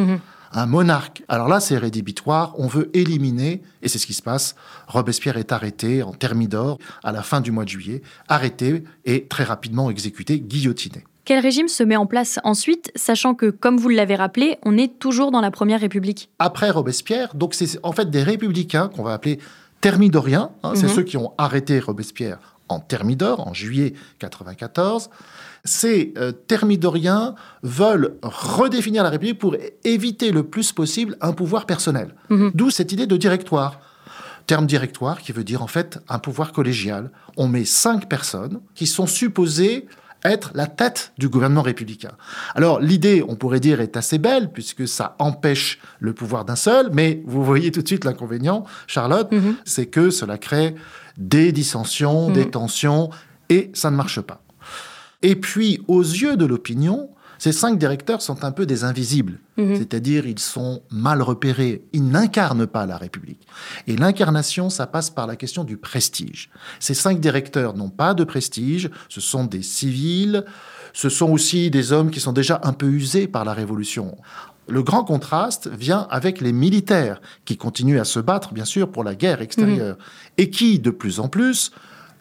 un 0.53 0.67
monarque. 0.67 1.23
Alors 1.29 1.49
là, 1.49 1.61
c'est 1.61 1.79
rédhibitoire, 1.79 2.55
on 2.59 2.67
veut 2.67 2.91
éliminer, 2.95 3.63
et 3.83 3.89
c'est 3.89 3.99
ce 3.99 4.07
qui 4.07 4.15
se 4.15 4.23
passe, 4.23 4.55
Robespierre 4.87 5.37
est 5.37 5.53
arrêté 5.53 6.03
en 6.03 6.13
Thermidor 6.13 6.79
à 7.03 7.13
la 7.13 7.23
fin 7.23 7.41
du 7.41 7.51
mois 7.53 7.65
de 7.65 7.71
juillet, 7.71 8.03
arrêté 8.29 8.85
et 9.05 9.27
très 9.27 9.45
rapidement 9.45 9.91
exécuté, 9.91 10.41
guillotiné. 10.41 11.05
Quel 11.25 11.41
régime 11.41 11.69
se 11.69 11.83
met 11.83 11.97
en 11.97 12.05
place 12.07 12.39
ensuite, 12.45 12.93
sachant 12.97 13.35
que, 13.35 13.47
comme 13.49 13.79
vous 13.79 13.89
l'avez 13.89 14.15
rappelé, 14.15 14.59
on 14.63 14.77
est 14.77 14.99
toujours 14.99 15.31
dans 15.31 15.41
la 15.41 15.51
Première 15.51 15.81
République? 15.81 16.29
Après 16.39 16.71
Robespierre, 16.71 17.35
donc 17.35 17.55
c'est 17.55 17.79
en 17.83 17.93
fait 17.93 18.11
des 18.11 18.23
républicains 18.23 18.89
qu'on 18.89 19.03
va 19.03 19.15
appeler 19.15 19.39
thermidoriens, 19.81 20.51
hein, 20.63 20.73
c'est 20.75 20.87
Mhm. 20.87 20.93
ceux 20.95 21.03
qui 21.03 21.17
ont 21.17 21.33
arrêté 21.39 21.79
Robespierre 21.81 22.39
en 22.69 22.79
Thermidor, 22.81 23.47
en 23.47 23.55
juillet 23.55 23.95
94. 24.19 25.09
Ces 25.65 26.13
euh, 26.19 26.33
thermidoriens 26.33 27.35
veulent 27.63 28.17
redéfinir 28.23 29.03
la 29.03 29.11
République 29.11 29.39
pour 29.39 29.57
éviter 29.85 30.31
le 30.31 30.43
plus 30.43 30.73
possible 30.73 31.17
un 31.23 31.33
pouvoir 31.33 31.65
personnel. 31.65 32.15
Mhm. 32.29 32.51
D'où 32.55 32.71
cette 32.71 32.93
idée 32.93 33.07
de 33.07 33.17
directoire. 33.17 33.81
Terme 34.47 34.67
directoire 34.67 35.21
qui 35.23 35.33
veut 35.33 35.45
dire 35.45 35.63
en 35.63 35.67
fait 35.67 35.99
un 36.09 36.19
pouvoir 36.19 36.53
collégial. 36.53 37.11
On 37.39 37.49
met 37.49 37.65
cinq 37.65 38.11
personnes 38.11 38.61
qui 38.75 38.87
sont 38.87 39.07
supposées 39.07 39.87
être 40.25 40.51
la 40.55 40.67
tête 40.67 41.13
du 41.19 41.29
gouvernement 41.29 41.63
républicain. 41.63 42.13
Alors 42.55 42.81
l'idée, 42.81 43.23
on 43.29 43.37
pourrait 43.37 43.61
dire, 43.61 43.81
est 43.81 43.97
assez 43.97 44.19
belle 44.19 44.51
puisque 44.53 44.89
ça 44.89 45.17
empêche 45.19 45.79
le 46.01 46.13
pouvoir 46.15 46.45
d'un 46.45 46.57
seul, 46.57 46.91
mais 46.93 47.23
vous 47.27 47.45
voyez 47.45 47.71
tout 47.71 47.83
de 47.83 47.87
suite 47.87 48.05
l'inconvénient, 48.05 48.65
Charlotte, 48.87 49.31
Mhm. 49.33 49.57
c'est 49.65 49.87
que 49.87 50.11
cela 50.11 50.39
crée 50.39 50.75
des 51.19 51.53
dissensions, 51.53 52.31
des 52.31 52.51
tensions, 52.51 53.11
et 53.51 53.71
ça 53.75 53.91
ne 53.91 53.97
marche 53.97 54.21
pas. 54.21 54.41
Et 55.23 55.37
puis, 55.37 55.81
aux 55.89 56.03
yeux 56.03 56.37
de 56.37 56.45
l'opinion, 56.45 57.11
ces 57.45 57.53
cinq 57.53 57.79
directeurs 57.79 58.23
sont 58.23 58.43
un 58.43 58.53
peu 58.53 58.65
des 58.65 58.85
invisibles, 58.85 59.39
Mhm. 59.59 59.77
c'est-à-dire 59.77 60.27
ils 60.27 60.39
sont 60.39 60.81
mal 60.91 61.21
repérés, 61.21 61.85
ils 61.93 62.09
n'incarnent 62.09 62.67
pas 62.67 62.87
la 62.87 62.97
République. 62.97 63.47
Et 63.87 63.97
l'incarnation, 63.97 64.71
ça 64.71 64.87
passe 64.87 65.11
par 65.11 65.27
la 65.27 65.37
question 65.37 65.63
du 65.63 65.77
prestige. 65.77 66.49
Ces 66.81 66.95
cinq 66.95 67.21
directeurs 67.21 67.77
n'ont 67.77 67.91
pas 67.91 68.15
de 68.15 68.25
prestige, 68.25 68.89
ce 69.11 69.21
sont 69.21 69.45
des 69.45 69.61
civils, 69.61 70.47
ce 70.95 71.11
sont 71.11 71.31
aussi 71.31 71.71
des 71.71 71.93
hommes 71.93 72.11
qui 72.11 72.19
sont 72.21 72.33
déjà 72.33 72.61
un 72.65 72.73
peu 72.73 72.87
usés 72.87 73.27
par 73.29 73.45
la 73.45 73.53
Révolution. 73.53 74.17
Le 74.67 74.83
grand 74.83 75.05
contraste 75.05 75.69
vient 75.69 76.07
avec 76.09 76.41
les 76.41 76.55
militaires 76.55 77.21
qui 77.45 77.59
continuent 77.59 78.01
à 78.01 78.05
se 78.05 78.21
battre, 78.21 78.55
bien 78.55 78.65
sûr, 78.65 78.91
pour 78.91 79.05
la 79.05 79.15
guerre 79.15 79.43
extérieure, 79.43 79.99
et 80.39 80.49
qui, 80.49 80.79
de 80.79 80.89
plus 80.89 81.21
en 81.21 81.29
plus, 81.29 81.73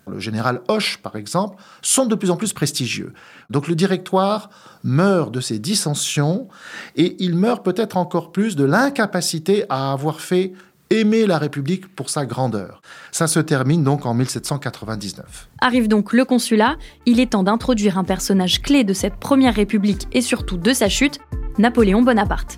le 0.10 0.20
général 0.20 0.62
Hoche, 0.68 0.98
par 0.98 1.16
exemple, 1.16 1.62
sont 1.82 2.06
de 2.06 2.16
plus 2.16 2.32
en 2.32 2.36
plus 2.36 2.54
prestigieux. 2.54 3.14
Donc 3.50 3.68
le 3.68 3.76
directoire 3.76 4.50
meurt 4.84 5.32
de 5.32 5.40
ces 5.40 5.60
dissensions 5.60 6.48
et 6.96 7.16
il 7.20 7.36
meurt 7.36 7.64
peut-être 7.64 7.98
encore 7.98 8.32
plus 8.32 8.56
de 8.56 8.66
l'incapacité 8.66 9.66
à 9.70 9.92
avoir 9.92 10.20
fait 10.20 10.54
aimer 10.90 11.26
la 11.26 11.38
République 11.38 11.88
pour 11.96 12.10
sa 12.10 12.26
grandeur. 12.26 12.82
Ça 13.12 13.28
se 13.28 13.40
termine 13.40 13.84
donc 13.84 14.06
en 14.06 14.14
1799. 14.14 15.50
Arrive 15.60 15.88
donc 15.88 16.14
le 16.14 16.26
consulat, 16.26 16.76
il 17.06 17.20
est 17.20 17.32
temps 17.32 17.44
d'introduire 17.44 17.98
un 17.98 18.04
personnage 18.04 18.62
clé 18.62 18.84
de 18.84 18.94
cette 18.94 19.16
Première 19.16 19.56
République 19.56 20.08
et 20.12 20.22
surtout 20.22 20.58
de 20.58 20.74
sa 20.74 20.90
chute, 20.90 21.20
Napoléon 21.58 22.02
Bonaparte. 22.02 22.58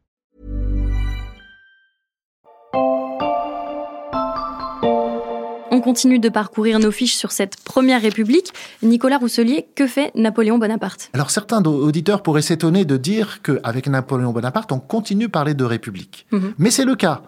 On 5.81 5.83
continue 5.83 6.19
de 6.19 6.29
parcourir 6.29 6.77
nos 6.77 6.91
fiches 6.91 7.15
sur 7.15 7.31
cette 7.31 7.55
Première 7.55 8.03
République. 8.03 8.53
Nicolas 8.83 9.17
Rousselier, 9.17 9.65
que 9.75 9.87
fait 9.87 10.11
Napoléon 10.13 10.59
Bonaparte? 10.59 11.09
Alors 11.13 11.31
certains 11.31 11.59
auditeurs 11.63 12.21
pourraient 12.21 12.43
s'étonner 12.43 12.85
de 12.85 12.97
dire 12.97 13.41
qu'avec 13.41 13.87
Napoléon 13.87 14.31
Bonaparte, 14.31 14.71
on 14.71 14.77
continue 14.77 15.25
de 15.25 15.31
parler 15.31 15.55
de 15.55 15.63
République. 15.63 16.27
Mhm. 16.29 16.53
Mais 16.59 16.69
c'est 16.69 16.85
le 16.85 16.93
cas. 16.93 17.23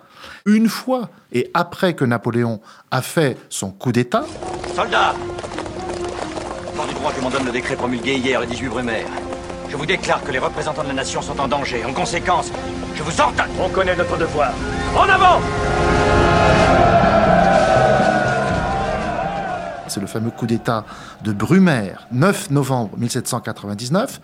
Une 0.46 0.70
fois 0.70 1.10
et 1.32 1.50
après 1.56 1.96
que 1.96 2.06
Napoléon 2.06 2.62
a 2.92 3.02
fait 3.02 3.38
son 3.50 3.72
coup 3.72 3.92
d'État, 3.92 4.24
Soldats 4.76 5.16
Par 6.78 6.86
du 6.86 6.94
droit, 6.94 7.12
je 7.18 7.24
m'en 7.24 7.32
donne 7.32 7.46
le 7.46 7.52
décret 7.52 7.76
promulgué 7.76 8.18
hier, 8.18 8.40
le 8.40 8.46
18 8.46 8.68
Brumaire. 8.68 9.08
Je 9.68 9.76
vous 9.76 9.88
déclare 9.88 10.24
que 10.24 10.32
les 10.32 10.38
représentants 10.38 10.84
de 10.84 10.90
la 10.90 10.94
nation 10.94 11.24
sont 11.24 11.40
en 11.40 11.48
danger. 11.48 11.84
En 11.86 11.94
conséquence, 11.94 12.52
je 12.94 13.02
vous 13.02 13.20
ordonne. 13.20 13.50
On 13.60 13.70
connaît 13.70 13.96
notre 13.96 14.16
devoir. 14.16 14.54
En 14.96 15.10
avant 15.10 15.42
c'est 19.94 20.00
le 20.02 20.08
fameux 20.08 20.32
coup 20.32 20.48
d'État 20.48 20.86
de 21.24 21.32
Brumaire, 21.32 22.08
9 22.12 22.50
novembre 22.52 22.98
1799. 22.98 24.20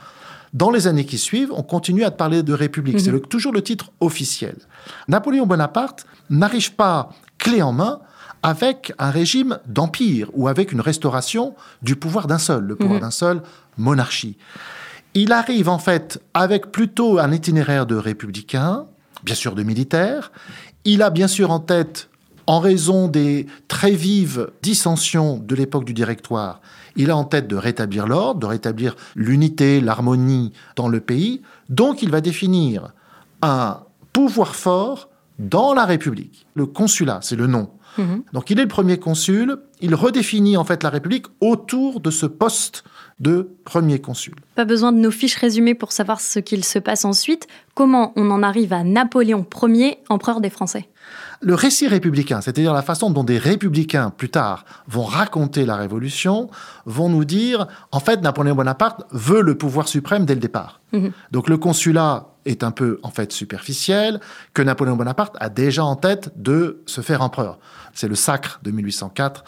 Dans 0.54 0.72
les 0.72 0.88
années 0.88 1.06
qui 1.06 1.20
suivent, 1.20 1.52
on 1.54 1.62
continue 1.62 2.04
à 2.04 2.10
parler 2.12 2.42
de 2.42 2.54
République. 2.54 3.00
C'est 3.00 3.12
le- 3.12 3.20
toujours 3.20 3.52
le 3.54 3.62
titre 3.62 3.92
officiel. 4.00 4.56
Napoléon 5.08 5.46
Bonaparte 5.46 6.06
n'arrive 6.32 6.74
pas 6.74 7.10
clé 7.38 7.62
en 7.62 7.72
main 7.72 8.00
avec 8.42 8.94
un 8.98 9.12
régime 9.12 9.60
d'empire 9.68 10.30
ou 10.34 10.48
avec 10.48 10.72
une 10.72 10.82
restauration 10.82 11.54
du 11.84 11.96
pouvoir 11.96 12.26
d'un 12.26 12.40
seul, 12.40 12.64
le 12.64 12.76
pouvoir 12.76 13.00
d'un 13.00 13.12
seul, 13.12 13.44
monarchie. 13.78 14.38
Il 15.14 15.32
arrive 15.34 15.70
en 15.70 15.78
fait 15.80 16.20
avec 16.34 16.72
plutôt 16.72 17.20
un 17.20 17.32
itinéraire 17.32 17.86
de 17.86 17.96
républicain, 17.96 18.86
bien 19.24 19.36
sûr 19.36 19.54
de 19.56 19.62
militaire. 19.64 20.32
Il 20.86 21.02
a 21.04 21.10
bien 21.12 21.28
sûr 21.28 21.52
en 21.52 21.60
tête, 21.60 22.10
en 22.50 22.60
raison 22.60 23.08
des 23.08 23.46
très 23.68 23.91
vives 23.91 24.50
dissensions 24.63 25.38
de 25.38 25.53
l'époque 25.53 25.86
du 25.86 25.94
directoire, 25.94 26.62
il 26.96 27.12
a 27.12 27.15
en 27.15 27.24
tête 27.24 27.48
de 27.48 27.56
rétablir 27.56 28.08
l'ordre, 28.08 28.39
de 28.39 28.48
rétablir 28.48 28.96
l'unité, 29.15 29.79
l'harmonie 29.79 30.51
dans 30.75 30.88
le 30.88 31.00
pays. 31.00 31.44
Donc 31.70 32.01
il 32.01 32.10
va 32.10 32.22
définir 32.22 32.91
un 33.44 33.82
pouvoir 34.13 34.56
fort 34.56 35.10
dans 35.38 35.75
la 35.75 35.86
République. 35.86 36.48
Le 36.56 36.65
consulat, 36.65 37.20
c'est 37.22 37.36
le 37.36 37.46
nom. 37.46 37.70
Donc 38.34 38.50
il 38.50 38.58
est 38.60 38.63
le 38.63 38.68
premier 38.68 38.98
consul, 38.98 39.58
il 39.79 39.94
redéfinit 39.94 40.58
en 40.58 40.63
fait 40.63 40.82
la 40.82 40.89
République 40.89 41.27
autour 41.41 42.00
de 42.00 42.10
ce 42.10 42.25
poste 42.25 42.84
de 43.20 43.50
premier 43.66 44.00
consul. 44.00 44.36
Pas 44.56 44.66
besoin 44.66 44.92
de 44.92 44.98
nos 44.98 45.12
fiches 45.12 45.36
résumées 45.36 45.76
pour 45.76 45.92
savoir 45.92 46.22
ce 46.22 46.40
qu'il 46.40 46.64
se 46.64 46.80
passe 46.80 47.06
ensuite. 47.06 47.48
Comment 47.76 48.14
on 48.16 48.32
en 48.32 48.44
arrive 48.44 48.74
à 48.74 48.84
Napoléon 48.84 49.46
Ier, 49.64 50.00
empereur 50.10 50.42
des 50.42 50.50
Français? 50.50 50.90
Le 51.42 51.56
récit 51.56 51.88
républicain, 51.88 52.42
c'est-à-dire 52.42 52.74
la 52.74 52.82
façon 52.82 53.10
dont 53.10 53.24
des 53.24 53.38
républicains 53.38 54.10
plus 54.10 54.30
tard 54.30 54.66
vont 54.88 55.04
raconter 55.04 55.66
la 55.66 55.78
Révolution, 55.78 56.50
vont 56.86 57.10
nous 57.10 57.24
dire, 57.24 57.68
en 57.92 58.00
fait, 58.02 58.22
Napoléon 58.22 58.56
Bonaparte 58.56 59.04
veut 59.12 59.42
le 59.42 59.58
pouvoir 59.58 59.88
suprême 59.88 60.26
dès 60.26 60.34
le 60.34 60.42
départ. 60.42 60.82
Mhm. 60.92 61.12
Donc 61.32 61.48
le 61.48 61.58
consulat 61.58 62.28
est 62.46 62.64
un 62.64 62.72
peu, 62.72 63.00
en 63.04 63.10
fait, 63.10 63.32
superficiel, 63.32 64.20
que 64.54 64.62
Napoléon 64.62 64.96
Bonaparte 64.96 65.36
a 65.40 65.50
déjà 65.50 65.84
en 65.86 65.96
tête 65.96 66.32
de 66.36 66.82
se 66.86 67.02
faire 67.02 67.22
empereur. 67.22 67.60
C'est 67.94 68.08
le 68.08 68.16
sacre 68.16 68.60
de 68.64 68.72
1804. 68.72 69.44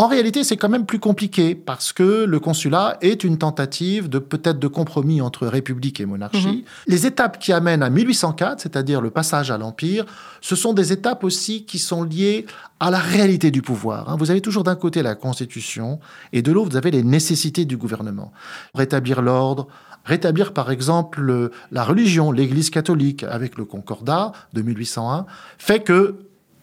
En 0.00 0.06
réalité, 0.06 0.44
c'est 0.44 0.56
quand 0.56 0.70
même 0.70 0.86
plus 0.86 0.98
compliqué 0.98 1.54
parce 1.54 1.92
que 1.92 2.24
le 2.24 2.40
consulat 2.40 2.96
est 3.02 3.22
une 3.22 3.36
tentative 3.36 4.08
de 4.08 4.18
peut-être 4.18 4.58
de 4.58 4.66
compromis 4.66 5.20
entre 5.20 5.46
république 5.46 6.00
et 6.00 6.06
monarchie. 6.06 6.64
Les 6.86 7.04
étapes 7.04 7.38
qui 7.38 7.52
amènent 7.52 7.82
à 7.82 7.90
1804, 7.90 8.60
c'est-à-dire 8.62 9.02
le 9.02 9.10
passage 9.10 9.50
à 9.50 9.58
l'empire, 9.58 10.06
ce 10.40 10.56
sont 10.56 10.72
des 10.72 10.92
étapes 10.92 11.22
aussi 11.22 11.66
qui 11.66 11.78
sont 11.78 12.02
liées 12.02 12.46
à 12.80 12.90
la 12.90 12.98
réalité 12.98 13.50
du 13.50 13.60
pouvoir. 13.60 14.08
hein. 14.08 14.16
Vous 14.18 14.30
avez 14.30 14.40
toujours 14.40 14.64
d'un 14.64 14.74
côté 14.74 15.02
la 15.02 15.14
Constitution 15.14 16.00
et 16.32 16.40
de 16.40 16.50
l'autre, 16.50 16.70
vous 16.70 16.76
avez 16.78 16.90
les 16.92 17.02
nécessités 17.02 17.66
du 17.66 17.76
gouvernement. 17.76 18.32
Rétablir 18.74 19.20
l'ordre, 19.20 19.68
rétablir 20.06 20.54
par 20.54 20.70
exemple 20.70 21.20
le- 21.20 21.50
la 21.72 21.84
religion, 21.84 22.32
l'Église 22.32 22.70
catholique 22.70 23.22
avec 23.24 23.58
le 23.58 23.66
Concordat 23.66 24.32
de 24.54 24.62
1801, 24.62 25.26
fait 25.58 25.80
que 25.80 26.14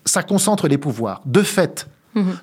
ça 0.05 0.23
concentre 0.23 0.67
les 0.67 0.79
pouvoirs. 0.79 1.21
De 1.27 1.43
fait, 1.43 1.87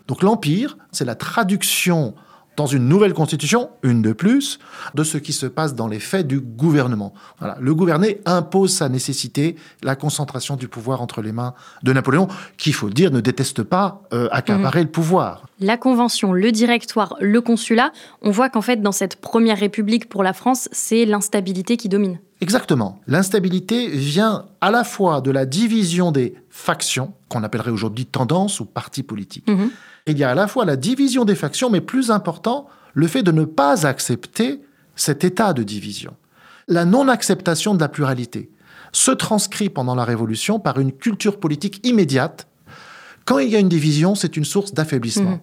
donc 0.08 0.22
l'Empire, 0.22 0.76
c'est 0.92 1.04
la 1.04 1.14
traduction 1.14 2.14
dans 2.56 2.66
une 2.66 2.88
nouvelle 2.88 3.14
constitution, 3.14 3.70
une 3.82 4.02
de 4.02 4.12
plus, 4.12 4.58
de 4.94 5.02
ce 5.02 5.18
qui 5.18 5.32
se 5.32 5.46
passe 5.46 5.74
dans 5.74 5.88
les 5.88 5.98
faits 5.98 6.26
du 6.26 6.40
gouvernement. 6.40 7.12
Voilà. 7.38 7.56
Le 7.60 7.74
gouverner 7.74 8.20
impose 8.26 8.72
sa 8.72 8.88
nécessité, 8.88 9.56
la 9.82 9.96
concentration 9.96 10.56
du 10.56 10.68
pouvoir 10.68 11.02
entre 11.02 11.22
les 11.22 11.32
mains 11.32 11.54
de 11.82 11.92
Napoléon, 11.92 12.28
qui, 12.56 12.70
il 12.70 12.72
faut 12.72 12.86
le 12.86 12.92
dire, 12.92 13.10
ne 13.10 13.20
déteste 13.20 13.62
pas 13.62 14.02
euh, 14.12 14.28
accaparer 14.30 14.82
le 14.82 14.90
pouvoir. 14.90 15.46
La 15.60 15.76
Convention, 15.76 16.32
le 16.32 16.52
Directoire, 16.52 17.16
le 17.20 17.40
Consulat, 17.40 17.92
on 18.22 18.30
voit 18.30 18.48
qu'en 18.50 18.62
fait, 18.62 18.80
dans 18.80 18.92
cette 18.92 19.16
Première 19.16 19.58
République 19.58 20.08
pour 20.08 20.22
la 20.22 20.32
France, 20.32 20.68
c'est 20.72 21.04
l'instabilité 21.04 21.76
qui 21.76 21.88
domine. 21.88 22.18
Exactement. 22.44 23.00
L'instabilité 23.06 23.88
vient 23.88 24.44
à 24.60 24.70
la 24.70 24.84
fois 24.84 25.22
de 25.22 25.30
la 25.30 25.46
division 25.46 26.12
des 26.12 26.34
factions, 26.50 27.14
qu'on 27.30 27.42
appellerait 27.42 27.70
aujourd'hui 27.70 28.04
tendance 28.04 28.60
ou 28.60 28.66
partis 28.66 29.02
politiques. 29.02 29.48
Mhm. 29.48 29.70
Il 30.06 30.18
y 30.18 30.24
a 30.24 30.30
à 30.30 30.34
la 30.34 30.46
fois 30.46 30.66
la 30.66 30.76
division 30.76 31.24
des 31.24 31.34
factions, 31.34 31.70
mais 31.70 31.80
plus 31.80 32.10
important, 32.10 32.68
le 32.92 33.06
fait 33.06 33.22
de 33.22 33.32
ne 33.32 33.46
pas 33.46 33.86
accepter 33.86 34.60
cet 34.94 35.24
état 35.24 35.54
de 35.54 35.62
division. 35.62 36.14
La 36.68 36.84
non-acceptation 36.84 37.74
de 37.74 37.80
la 37.80 37.88
pluralité 37.88 38.50
se 38.92 39.10
transcrit 39.10 39.70
pendant 39.70 39.94
la 39.94 40.04
Révolution 40.04 40.60
par 40.60 40.78
une 40.78 40.92
culture 40.92 41.40
politique 41.40 41.80
immédiate. 41.86 42.46
Quand 43.24 43.38
il 43.38 43.48
y 43.48 43.56
a 43.56 43.58
une 43.58 43.70
division, 43.70 44.14
c'est 44.14 44.36
une 44.36 44.44
source 44.44 44.74
d'affaiblissement. 44.74 45.30
Mhm. 45.30 45.40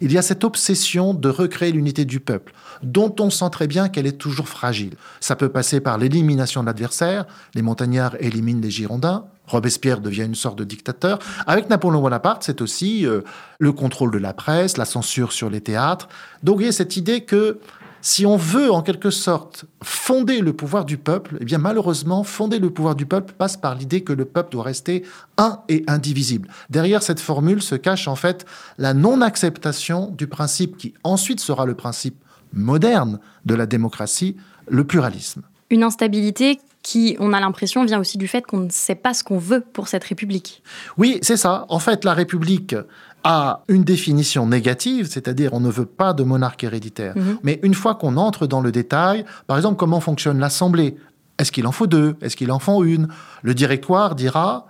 Il 0.00 0.12
y 0.12 0.18
a 0.18 0.22
cette 0.22 0.44
obsession 0.44 1.14
de 1.14 1.28
recréer 1.28 1.72
l'unité 1.72 2.04
du 2.04 2.20
peuple, 2.20 2.52
dont 2.82 3.14
on 3.20 3.30
sent 3.30 3.50
très 3.50 3.66
bien 3.66 3.88
qu'elle 3.88 4.06
est 4.06 4.18
toujours 4.18 4.48
fragile. 4.48 4.94
Ça 5.20 5.36
peut 5.36 5.48
passer 5.48 5.80
par 5.80 5.98
l'élimination 5.98 6.62
de 6.62 6.66
l'adversaire, 6.66 7.26
les 7.54 7.62
montagnards 7.62 8.16
éliminent 8.20 8.60
les 8.60 8.70
Girondins, 8.70 9.24
Robespierre 9.46 10.00
devient 10.00 10.24
une 10.24 10.34
sorte 10.34 10.58
de 10.58 10.64
dictateur. 10.64 11.18
Avec 11.46 11.68
Napoléon 11.68 12.00
Bonaparte, 12.00 12.42
c'est 12.44 12.62
aussi 12.62 13.06
euh, 13.06 13.20
le 13.58 13.72
contrôle 13.72 14.10
de 14.10 14.18
la 14.18 14.32
presse, 14.32 14.78
la 14.78 14.86
censure 14.86 15.32
sur 15.32 15.50
les 15.50 15.60
théâtres. 15.60 16.08
Donc 16.42 16.60
il 16.60 16.66
y 16.66 16.68
a 16.68 16.72
cette 16.72 16.96
idée 16.96 17.22
que 17.22 17.58
si 18.04 18.26
on 18.26 18.36
veut 18.36 18.70
en 18.70 18.82
quelque 18.82 19.08
sorte 19.08 19.64
fonder 19.82 20.40
le 20.40 20.52
pouvoir 20.52 20.84
du 20.84 20.98
peuple, 20.98 21.38
eh 21.40 21.44
bien 21.46 21.56
malheureusement, 21.56 22.22
fonder 22.22 22.58
le 22.58 22.68
pouvoir 22.68 22.94
du 22.94 23.06
peuple 23.06 23.32
passe 23.32 23.56
par 23.56 23.74
l'idée 23.74 24.02
que 24.02 24.12
le 24.12 24.26
peuple 24.26 24.52
doit 24.52 24.62
rester 24.62 25.04
un 25.38 25.60
et 25.70 25.84
indivisible. 25.86 26.50
Derrière 26.68 27.02
cette 27.02 27.18
formule 27.18 27.62
se 27.62 27.74
cache 27.74 28.06
en 28.06 28.14
fait 28.14 28.44
la 28.76 28.92
non-acceptation 28.92 30.10
du 30.10 30.26
principe 30.26 30.76
qui 30.76 30.92
ensuite 31.02 31.40
sera 31.40 31.64
le 31.64 31.74
principe 31.74 32.22
moderne 32.52 33.20
de 33.46 33.54
la 33.54 33.64
démocratie, 33.64 34.36
le 34.68 34.84
pluralisme. 34.84 35.40
Une 35.70 35.82
instabilité 35.82 36.60
qui, 36.84 37.16
on 37.18 37.32
a 37.32 37.40
l'impression, 37.40 37.84
vient 37.84 37.98
aussi 37.98 38.18
du 38.18 38.28
fait 38.28 38.46
qu'on 38.46 38.58
ne 38.58 38.70
sait 38.70 38.94
pas 38.94 39.14
ce 39.14 39.24
qu'on 39.24 39.38
veut 39.38 39.60
pour 39.72 39.88
cette 39.88 40.04
République. 40.04 40.62
Oui, 40.98 41.18
c'est 41.22 41.38
ça. 41.38 41.64
En 41.70 41.80
fait, 41.80 42.04
la 42.04 42.14
République 42.14 42.76
a 43.24 43.64
une 43.68 43.84
définition 43.84 44.46
négative, 44.46 45.08
c'est-à-dire 45.10 45.54
on 45.54 45.60
ne 45.60 45.70
veut 45.70 45.86
pas 45.86 46.12
de 46.12 46.22
monarque 46.22 46.62
héréditaire. 46.62 47.16
Mhm. 47.16 47.38
Mais 47.42 47.58
une 47.62 47.74
fois 47.74 47.94
qu'on 47.94 48.18
entre 48.18 48.46
dans 48.46 48.60
le 48.60 48.70
détail, 48.70 49.24
par 49.46 49.56
exemple, 49.56 49.76
comment 49.76 49.98
fonctionne 49.98 50.38
l'Assemblée? 50.38 50.96
Est-ce 51.38 51.50
qu'il 51.50 51.66
en 51.66 51.72
faut 51.72 51.86
deux? 51.86 52.16
Est-ce 52.20 52.36
qu'il 52.36 52.52
en 52.52 52.58
faut 52.58 52.84
une? 52.84 53.08
Le 53.42 53.54
directoire 53.54 54.14
dira 54.14 54.66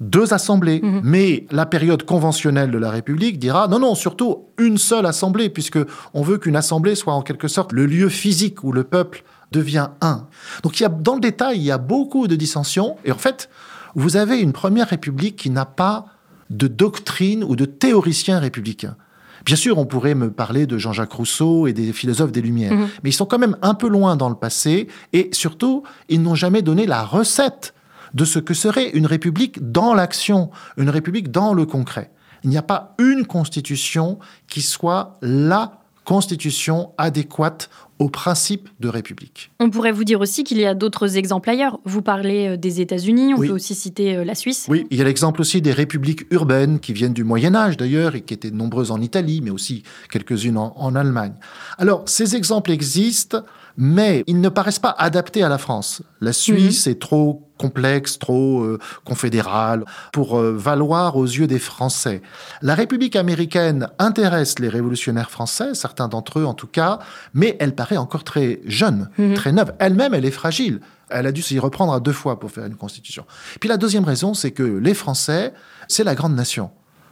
deux 0.00 0.32
assemblées. 0.32 0.80
Mhm. 0.80 1.00
Mais 1.02 1.46
la 1.50 1.66
période 1.66 2.04
conventionnelle 2.04 2.70
de 2.70 2.78
la 2.78 2.90
République 2.90 3.40
dira 3.40 3.66
non, 3.66 3.80
non, 3.80 3.96
surtout 3.96 4.44
une 4.58 4.78
seule 4.78 5.06
assemblée, 5.06 5.48
puisque 5.48 5.80
on 6.14 6.22
veut 6.22 6.38
qu'une 6.38 6.54
assemblée 6.54 6.94
soit 6.94 7.14
en 7.14 7.22
quelque 7.22 7.48
sorte 7.48 7.72
le 7.72 7.84
lieu 7.84 8.08
physique 8.08 8.62
où 8.62 8.70
le 8.70 8.84
peuple 8.84 9.24
devient 9.52 9.88
un. 10.00 10.26
Donc 10.62 10.78
il 10.78 10.82
y 10.82 10.86
a, 10.86 10.88
dans 10.88 11.14
le 11.14 11.20
détail, 11.20 11.58
il 11.58 11.62
y 11.64 11.70
a 11.70 11.78
beaucoup 11.78 12.26
de 12.28 12.36
dissensions. 12.36 12.96
Et 13.04 13.12
en 13.12 13.18
fait, 13.18 13.48
vous 13.94 14.16
avez 14.16 14.38
une 14.40 14.52
première 14.52 14.88
République 14.88 15.36
qui 15.36 15.50
n'a 15.50 15.64
pas 15.64 16.06
de 16.50 16.66
doctrine 16.66 17.44
ou 17.44 17.56
de 17.56 17.64
théoricien 17.64 18.38
républicain. 18.38 18.96
Bien 19.44 19.56
sûr, 19.56 19.78
on 19.78 19.86
pourrait 19.86 20.14
me 20.14 20.30
parler 20.30 20.66
de 20.66 20.76
Jean-Jacques 20.78 21.12
Rousseau 21.12 21.66
et 21.66 21.72
des 21.72 21.92
philosophes 21.92 22.32
des 22.32 22.42
Lumières, 22.42 22.72
Mhm. 22.74 22.88
mais 23.02 23.10
ils 23.10 23.14
sont 23.14 23.24
quand 23.26 23.38
même 23.38 23.56
un 23.62 23.74
peu 23.74 23.88
loin 23.88 24.16
dans 24.16 24.28
le 24.28 24.34
passé 24.34 24.88
et 25.12 25.30
surtout, 25.32 25.84
ils 26.08 26.20
n'ont 26.22 26.34
jamais 26.34 26.60
donné 26.62 26.86
la 26.86 27.02
recette 27.04 27.72
de 28.14 28.24
ce 28.24 28.38
que 28.38 28.54
serait 28.54 28.90
une 28.90 29.06
république 29.06 29.70
dans 29.72 29.94
l'action, 29.94 30.50
une 30.76 30.90
république 30.90 31.30
dans 31.30 31.54
le 31.54 31.66
concret. 31.66 32.10
Il 32.44 32.50
n'y 32.50 32.56
a 32.58 32.62
pas 32.62 32.94
une 32.98 33.26
constitution 33.26 34.18
qui 34.48 34.60
soit 34.62 35.18
la 35.22 35.80
constitution 36.08 36.92
adéquate 36.96 37.68
au 37.98 38.08
principe 38.08 38.70
de 38.80 38.88
république. 38.88 39.50
On 39.60 39.68
pourrait 39.68 39.92
vous 39.92 40.04
dire 40.04 40.22
aussi 40.22 40.42
qu'il 40.42 40.56
y 40.56 40.64
a 40.64 40.72
d'autres 40.72 41.18
exemples 41.18 41.50
ailleurs. 41.50 41.80
Vous 41.84 42.00
parlez 42.00 42.48
euh, 42.48 42.56
des 42.56 42.80
États-Unis, 42.80 43.34
on 43.34 43.38
Oui. 43.38 43.48
peut 43.48 43.52
aussi 43.52 43.74
citer 43.74 44.16
euh, 44.16 44.24
la 44.24 44.34
Suisse. 44.34 44.64
Oui, 44.70 44.86
il 44.90 44.96
y 44.96 45.02
a 45.02 45.04
l'exemple 45.04 45.42
aussi 45.42 45.60
des 45.60 45.72
républiques 45.72 46.24
urbaines 46.30 46.80
qui 46.80 46.94
viennent 46.94 47.12
du 47.12 47.24
Moyen 47.24 47.54
Âge 47.54 47.76
d'ailleurs 47.76 48.14
et 48.14 48.22
qui 48.22 48.32
étaient 48.32 48.50
nombreuses 48.50 48.90
en 48.90 49.02
Italie, 49.02 49.42
mais 49.44 49.50
aussi 49.50 49.82
quelques-unes 50.10 50.56
en, 50.56 50.72
en 50.78 50.94
Allemagne. 50.94 51.34
Alors, 51.76 52.04
ces 52.06 52.36
exemples 52.36 52.70
existent, 52.70 53.42
mais 53.78 54.24
ils 54.26 54.40
ne 54.40 54.48
paraissent 54.50 54.78
pas 54.80 54.94
adaptés 54.98 55.42
à 55.42 55.48
la 55.48 55.56
France. 55.56 56.02
La 56.20 56.32
Suisse 56.34 56.86
est 56.88 57.00
trop 57.00 57.48
complexe, 57.58 58.18
trop 58.18 58.60
euh, 58.62 58.78
confédérale 59.04 59.84
pour 60.12 60.38
euh, 60.38 60.52
valoir 60.56 61.16
aux 61.16 61.24
yeux 61.24 61.46
des 61.46 61.58
Français. 61.58 62.22
La 62.62 62.74
République 62.74 63.16
américaine 63.16 63.88
intéresse 63.98 64.58
les 64.58 64.68
révolutionnaires 64.68 65.30
français, 65.30 65.74
certains 65.74 66.08
d'entre 66.08 66.40
eux 66.40 66.44
en 66.44 66.54
tout 66.54 66.66
cas, 66.66 66.98
mais 67.34 67.56
elle 67.60 67.74
paraît 67.74 67.96
encore 67.96 68.24
très 68.24 68.60
jeune, 68.66 69.08
Mhm. 69.18 69.34
très 69.34 69.52
neuve. 69.52 69.72
Elle-même, 69.78 70.12
elle 70.14 70.24
est 70.24 70.30
fragile. 70.30 70.80
Elle 71.10 71.26
a 71.26 71.32
dû 71.32 71.40
s'y 71.42 71.58
reprendre 71.58 71.92
à 71.94 72.00
deux 72.00 72.12
fois 72.12 72.38
pour 72.38 72.50
faire 72.50 72.66
une 72.66 72.76
constitution. 72.76 73.24
Puis 73.60 73.68
la 73.68 73.76
deuxième 73.76 74.04
raison, 74.04 74.34
c'est 74.34 74.50
que 74.50 74.62
les 74.62 74.94
Français, 74.94 75.52
c'est 75.88 76.04
la 76.04 76.14
grande 76.14 76.34
nation. 76.34 76.70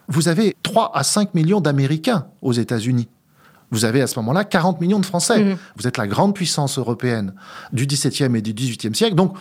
Vous 0.09 0.29
avez 0.29 0.55
3 0.63 0.93
à 0.95 1.03
5 1.03 1.35
millions 1.35 1.61
d'Américains 1.61 2.27
aux 2.43 2.53
États-Unis. 2.53 3.09
Vous 3.71 3.85
avez 3.85 4.03
à 4.03 4.07
ce 4.07 4.19
moment-là 4.21 4.45
40 4.45 4.81
millions 4.81 5.01
de 5.01 5.07
Français. 5.07 5.43
Mhm. 5.43 5.57
Vous 5.77 5.87
êtes 5.87 5.97
la 5.97 6.07
grande 6.07 6.35
puissance 6.35 6.79
européenne 6.79 7.35
du 7.73 7.87
XVIIe 7.87 8.35
et 8.37 8.43
du 8.43 8.53
XVIIIe 8.53 8.95
siècle. 8.95 9.15
Donc, 9.15 9.35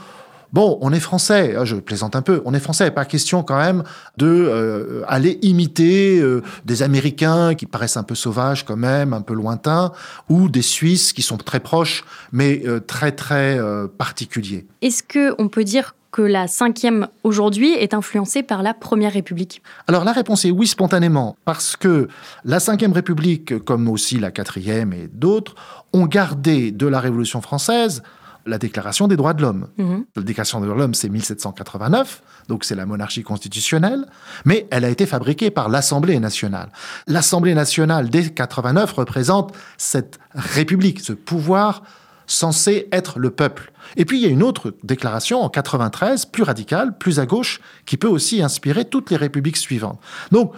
bon, 0.52 0.78
on 0.82 0.92
est 0.92 1.00
français. 1.00 1.56
Ah, 1.58 1.66
Je 1.66 1.76
plaisante 1.76 2.16
un 2.16 2.22
peu. 2.22 2.42
On 2.46 2.54
est 2.54 2.60
français. 2.60 2.90
Pas 2.92 3.06
question 3.06 3.44
quand 3.44 3.58
même 3.58 3.84
de 4.18 4.28
euh, 4.28 5.04
aller 5.08 5.38
imiter 5.42 6.20
euh, 6.20 6.42
des 6.66 6.82
Américains 6.82 7.56
qui 7.56 7.66
paraissent 7.66 7.98
un 7.98 8.04
peu 8.04 8.16
sauvages 8.16 8.66
quand 8.66 8.78
même, 8.78 9.14
un 9.14 9.22
peu 9.22 9.34
lointains, 9.34 9.92
ou 10.30 10.50
des 10.50 10.62
Suisses 10.62 11.14
qui 11.14 11.22
sont 11.22 11.38
très 11.38 11.60
proches, 11.60 12.04
mais 12.32 12.64
euh, 12.66 12.80
très 12.80 13.12
très 13.12 13.60
particuliers. 13.98 14.66
Est-ce 14.82 15.04
que 15.04 15.36
on 15.38 15.50
peut 15.50 15.64
dire 15.64 15.94
que 16.16 16.22
la 16.22 16.48
cinquième 16.48 17.10
aujourd'hui 17.24 17.74
est 17.74 17.94
influencée 17.94 18.42
par 18.42 18.64
la 18.64 18.74
Première 18.74 19.12
République 19.12 19.62
Alors 19.90 20.06
la 20.06 20.14
réponse 20.14 20.46
est 20.46 20.50
oui 20.52 20.66
spontanément, 20.66 21.36
parce 21.44 21.76
que 21.76 22.08
la 22.46 22.60
Ve 22.60 22.94
République, 22.94 23.60
comme 23.66 23.90
aussi 23.90 24.18
la 24.18 24.32
Quatrième 24.32 24.94
et 24.94 25.10
d'autres, 25.12 25.56
ont 25.92 26.06
gardé 26.06 26.72
de 26.72 26.88
la 26.88 27.02
Révolution 27.02 27.42
française 27.42 28.02
la 28.46 28.58
Déclaration 28.58 29.10
des 29.10 29.18
droits 29.18 29.34
de 29.34 29.42
l'homme. 29.42 29.68
Mhm. 29.78 30.06
La 30.16 30.22
Déclaration 30.22 30.62
des 30.62 30.68
droits 30.68 30.78
de 30.78 30.82
l'homme, 30.84 30.94
c'est 30.94 31.10
1789, 31.10 32.22
donc 32.48 32.64
c'est 32.64 32.76
la 32.76 32.86
monarchie 32.86 33.24
constitutionnelle, 33.24 34.06
mais 34.46 34.68
elle 34.72 34.86
a 34.86 34.90
été 34.90 35.06
fabriquée 35.06 35.50
par 35.50 35.68
l'Assemblée 35.68 36.20
nationale. 36.20 36.70
L'Assemblée 37.08 37.56
nationale, 37.56 38.10
dès 38.10 38.30
89, 38.30 38.94
représente 38.94 39.54
cette 39.78 40.18
république, 40.34 41.02
ce 41.02 41.12
pouvoir 41.12 41.82
censé 42.28 42.88
être 42.92 43.20
le 43.20 43.30
peuple. 43.30 43.72
Et 43.98 44.06
puis 44.06 44.18
il 44.20 44.24
y 44.24 44.26
a 44.26 44.30
une 44.30 44.44
autre 44.44 44.74
déclaration 44.84 45.42
en 45.42 45.50
93, 45.50 46.26
plus 46.26 46.44
radicale, 46.44 46.98
plus 46.98 47.20
à 47.20 47.26
gauche, 47.26 47.60
qui 47.86 47.98
peut 47.98 48.08
aussi 48.08 48.42
inspirer 48.42 48.86
toutes 48.86 49.10
les 49.12 49.18
républiques 49.18 49.58
suivantes. 49.58 50.00
Donc, 50.32 50.54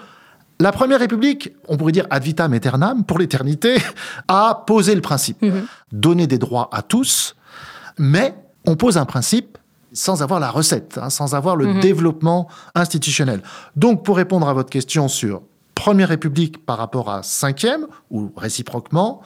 la 0.59 0.71
première 0.71 0.99
république, 0.99 1.51
on 1.67 1.77
pourrait 1.77 1.91
dire 1.91 2.07
ad 2.09 2.23
vitam 2.23 2.51
aeternam, 2.53 3.03
pour 3.03 3.19
l'éternité, 3.19 3.77
a 4.27 4.63
posé 4.65 4.95
le 4.95 5.01
principe. 5.01 5.41
Mhm. 5.41 5.67
Donner 5.91 6.25
des 6.25 6.39
droits 6.39 6.69
à 6.71 6.81
tous, 6.81 7.35
mais 7.99 8.33
on 8.65 8.75
pose 8.75 8.97
un 8.97 9.05
principe 9.05 9.57
sans 9.93 10.21
avoir 10.23 10.39
la 10.39 10.49
recette, 10.49 10.97
hein, 11.01 11.09
sans 11.09 11.33
avoir 11.35 11.55
le 11.55 11.65
Mhm. 11.67 11.79
développement 11.79 12.47
institutionnel. 12.75 13.41
Donc, 13.75 14.03
pour 14.03 14.17
répondre 14.17 14.47
à 14.49 14.53
votre 14.53 14.69
question 14.69 15.07
sur 15.07 15.41
Première 15.75 16.09
République 16.09 16.65
par 16.65 16.77
rapport 16.79 17.09
à 17.11 17.21
Cinquième, 17.23 17.85
ou 18.09 18.31
réciproquement, 18.35 19.21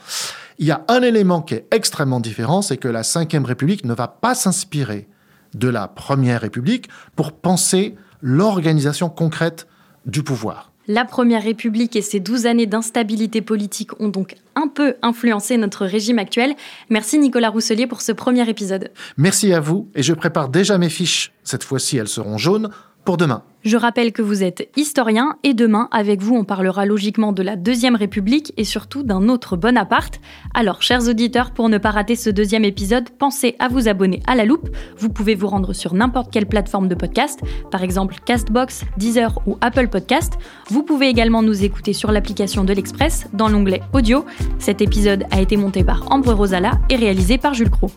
il 0.62 0.68
y 0.68 0.70
a 0.70 0.84
un 0.86 1.02
élément 1.02 1.42
qui 1.42 1.54
est 1.54 1.66
extrêmement 1.72 2.20
différent, 2.20 2.62
c'est 2.62 2.76
que 2.76 2.86
la 2.86 3.02
Cinquième 3.02 3.44
République 3.44 3.84
ne 3.84 3.94
va 3.94 4.06
pas 4.06 4.36
s'inspirer 4.36 5.08
de 5.54 5.66
la 5.66 5.88
Première 5.88 6.40
République 6.40 6.88
pour 7.16 7.32
penser 7.32 7.96
l'organisation 8.20 9.08
concrète 9.08 9.66
du 10.06 10.22
pouvoir. 10.22 10.70
La 10.86 11.04
Première 11.04 11.42
République 11.42 11.96
et 11.96 12.00
ses 12.00 12.20
12 12.20 12.46
années 12.46 12.66
d'instabilité 12.66 13.42
politique 13.42 14.00
ont 14.00 14.06
donc 14.06 14.36
un 14.54 14.68
peu 14.68 14.94
influencé 15.02 15.56
notre 15.56 15.84
régime 15.84 16.20
actuel. 16.20 16.54
Merci 16.90 17.18
Nicolas 17.18 17.50
Rousselier 17.50 17.88
pour 17.88 18.00
ce 18.00 18.12
premier 18.12 18.48
épisode. 18.48 18.92
Merci 19.16 19.52
à 19.52 19.58
vous, 19.58 19.88
et 19.96 20.04
je 20.04 20.14
prépare 20.14 20.48
déjà 20.48 20.78
mes 20.78 20.90
fiches, 20.90 21.32
cette 21.42 21.64
fois-ci 21.64 21.96
elles 21.96 22.06
seront 22.06 22.38
jaunes, 22.38 22.70
pour 23.04 23.16
demain. 23.16 23.42
Je 23.64 23.76
rappelle 23.76 24.12
que 24.12 24.22
vous 24.22 24.42
êtes 24.42 24.68
historien 24.76 25.36
et 25.44 25.54
demain, 25.54 25.88
avec 25.92 26.20
vous, 26.20 26.34
on 26.34 26.42
parlera 26.42 26.84
logiquement 26.84 27.32
de 27.32 27.44
la 27.44 27.54
Deuxième 27.54 27.94
République 27.94 28.52
et 28.56 28.64
surtout 28.64 29.04
d'un 29.04 29.28
autre 29.28 29.56
Bonaparte. 29.56 30.20
Alors, 30.52 30.82
chers 30.82 31.08
auditeurs, 31.08 31.52
pour 31.52 31.68
ne 31.68 31.78
pas 31.78 31.92
rater 31.92 32.16
ce 32.16 32.28
deuxième 32.28 32.64
épisode, 32.64 33.10
pensez 33.10 33.54
à 33.60 33.68
vous 33.68 33.86
abonner 33.86 34.20
à 34.26 34.34
la 34.34 34.44
loupe. 34.44 34.68
Vous 34.98 35.10
pouvez 35.10 35.36
vous 35.36 35.46
rendre 35.46 35.74
sur 35.74 35.94
n'importe 35.94 36.32
quelle 36.32 36.46
plateforme 36.46 36.88
de 36.88 36.96
podcast, 36.96 37.40
par 37.70 37.84
exemple 37.84 38.16
Castbox, 38.24 38.84
Deezer 38.96 39.40
ou 39.46 39.58
Apple 39.60 39.86
Podcast. 39.86 40.32
Vous 40.68 40.82
pouvez 40.82 41.06
également 41.06 41.42
nous 41.42 41.62
écouter 41.62 41.92
sur 41.92 42.10
l'application 42.10 42.64
de 42.64 42.72
l'Express 42.72 43.28
dans 43.32 43.48
l'onglet 43.48 43.82
Audio. 43.92 44.24
Cet 44.58 44.80
épisode 44.80 45.24
a 45.30 45.40
été 45.40 45.56
monté 45.56 45.84
par 45.84 46.10
Ambre 46.10 46.32
Rosala 46.32 46.80
et 46.90 46.96
réalisé 46.96 47.38
par 47.38 47.54
Jules 47.54 47.70
Cro. 47.70 47.92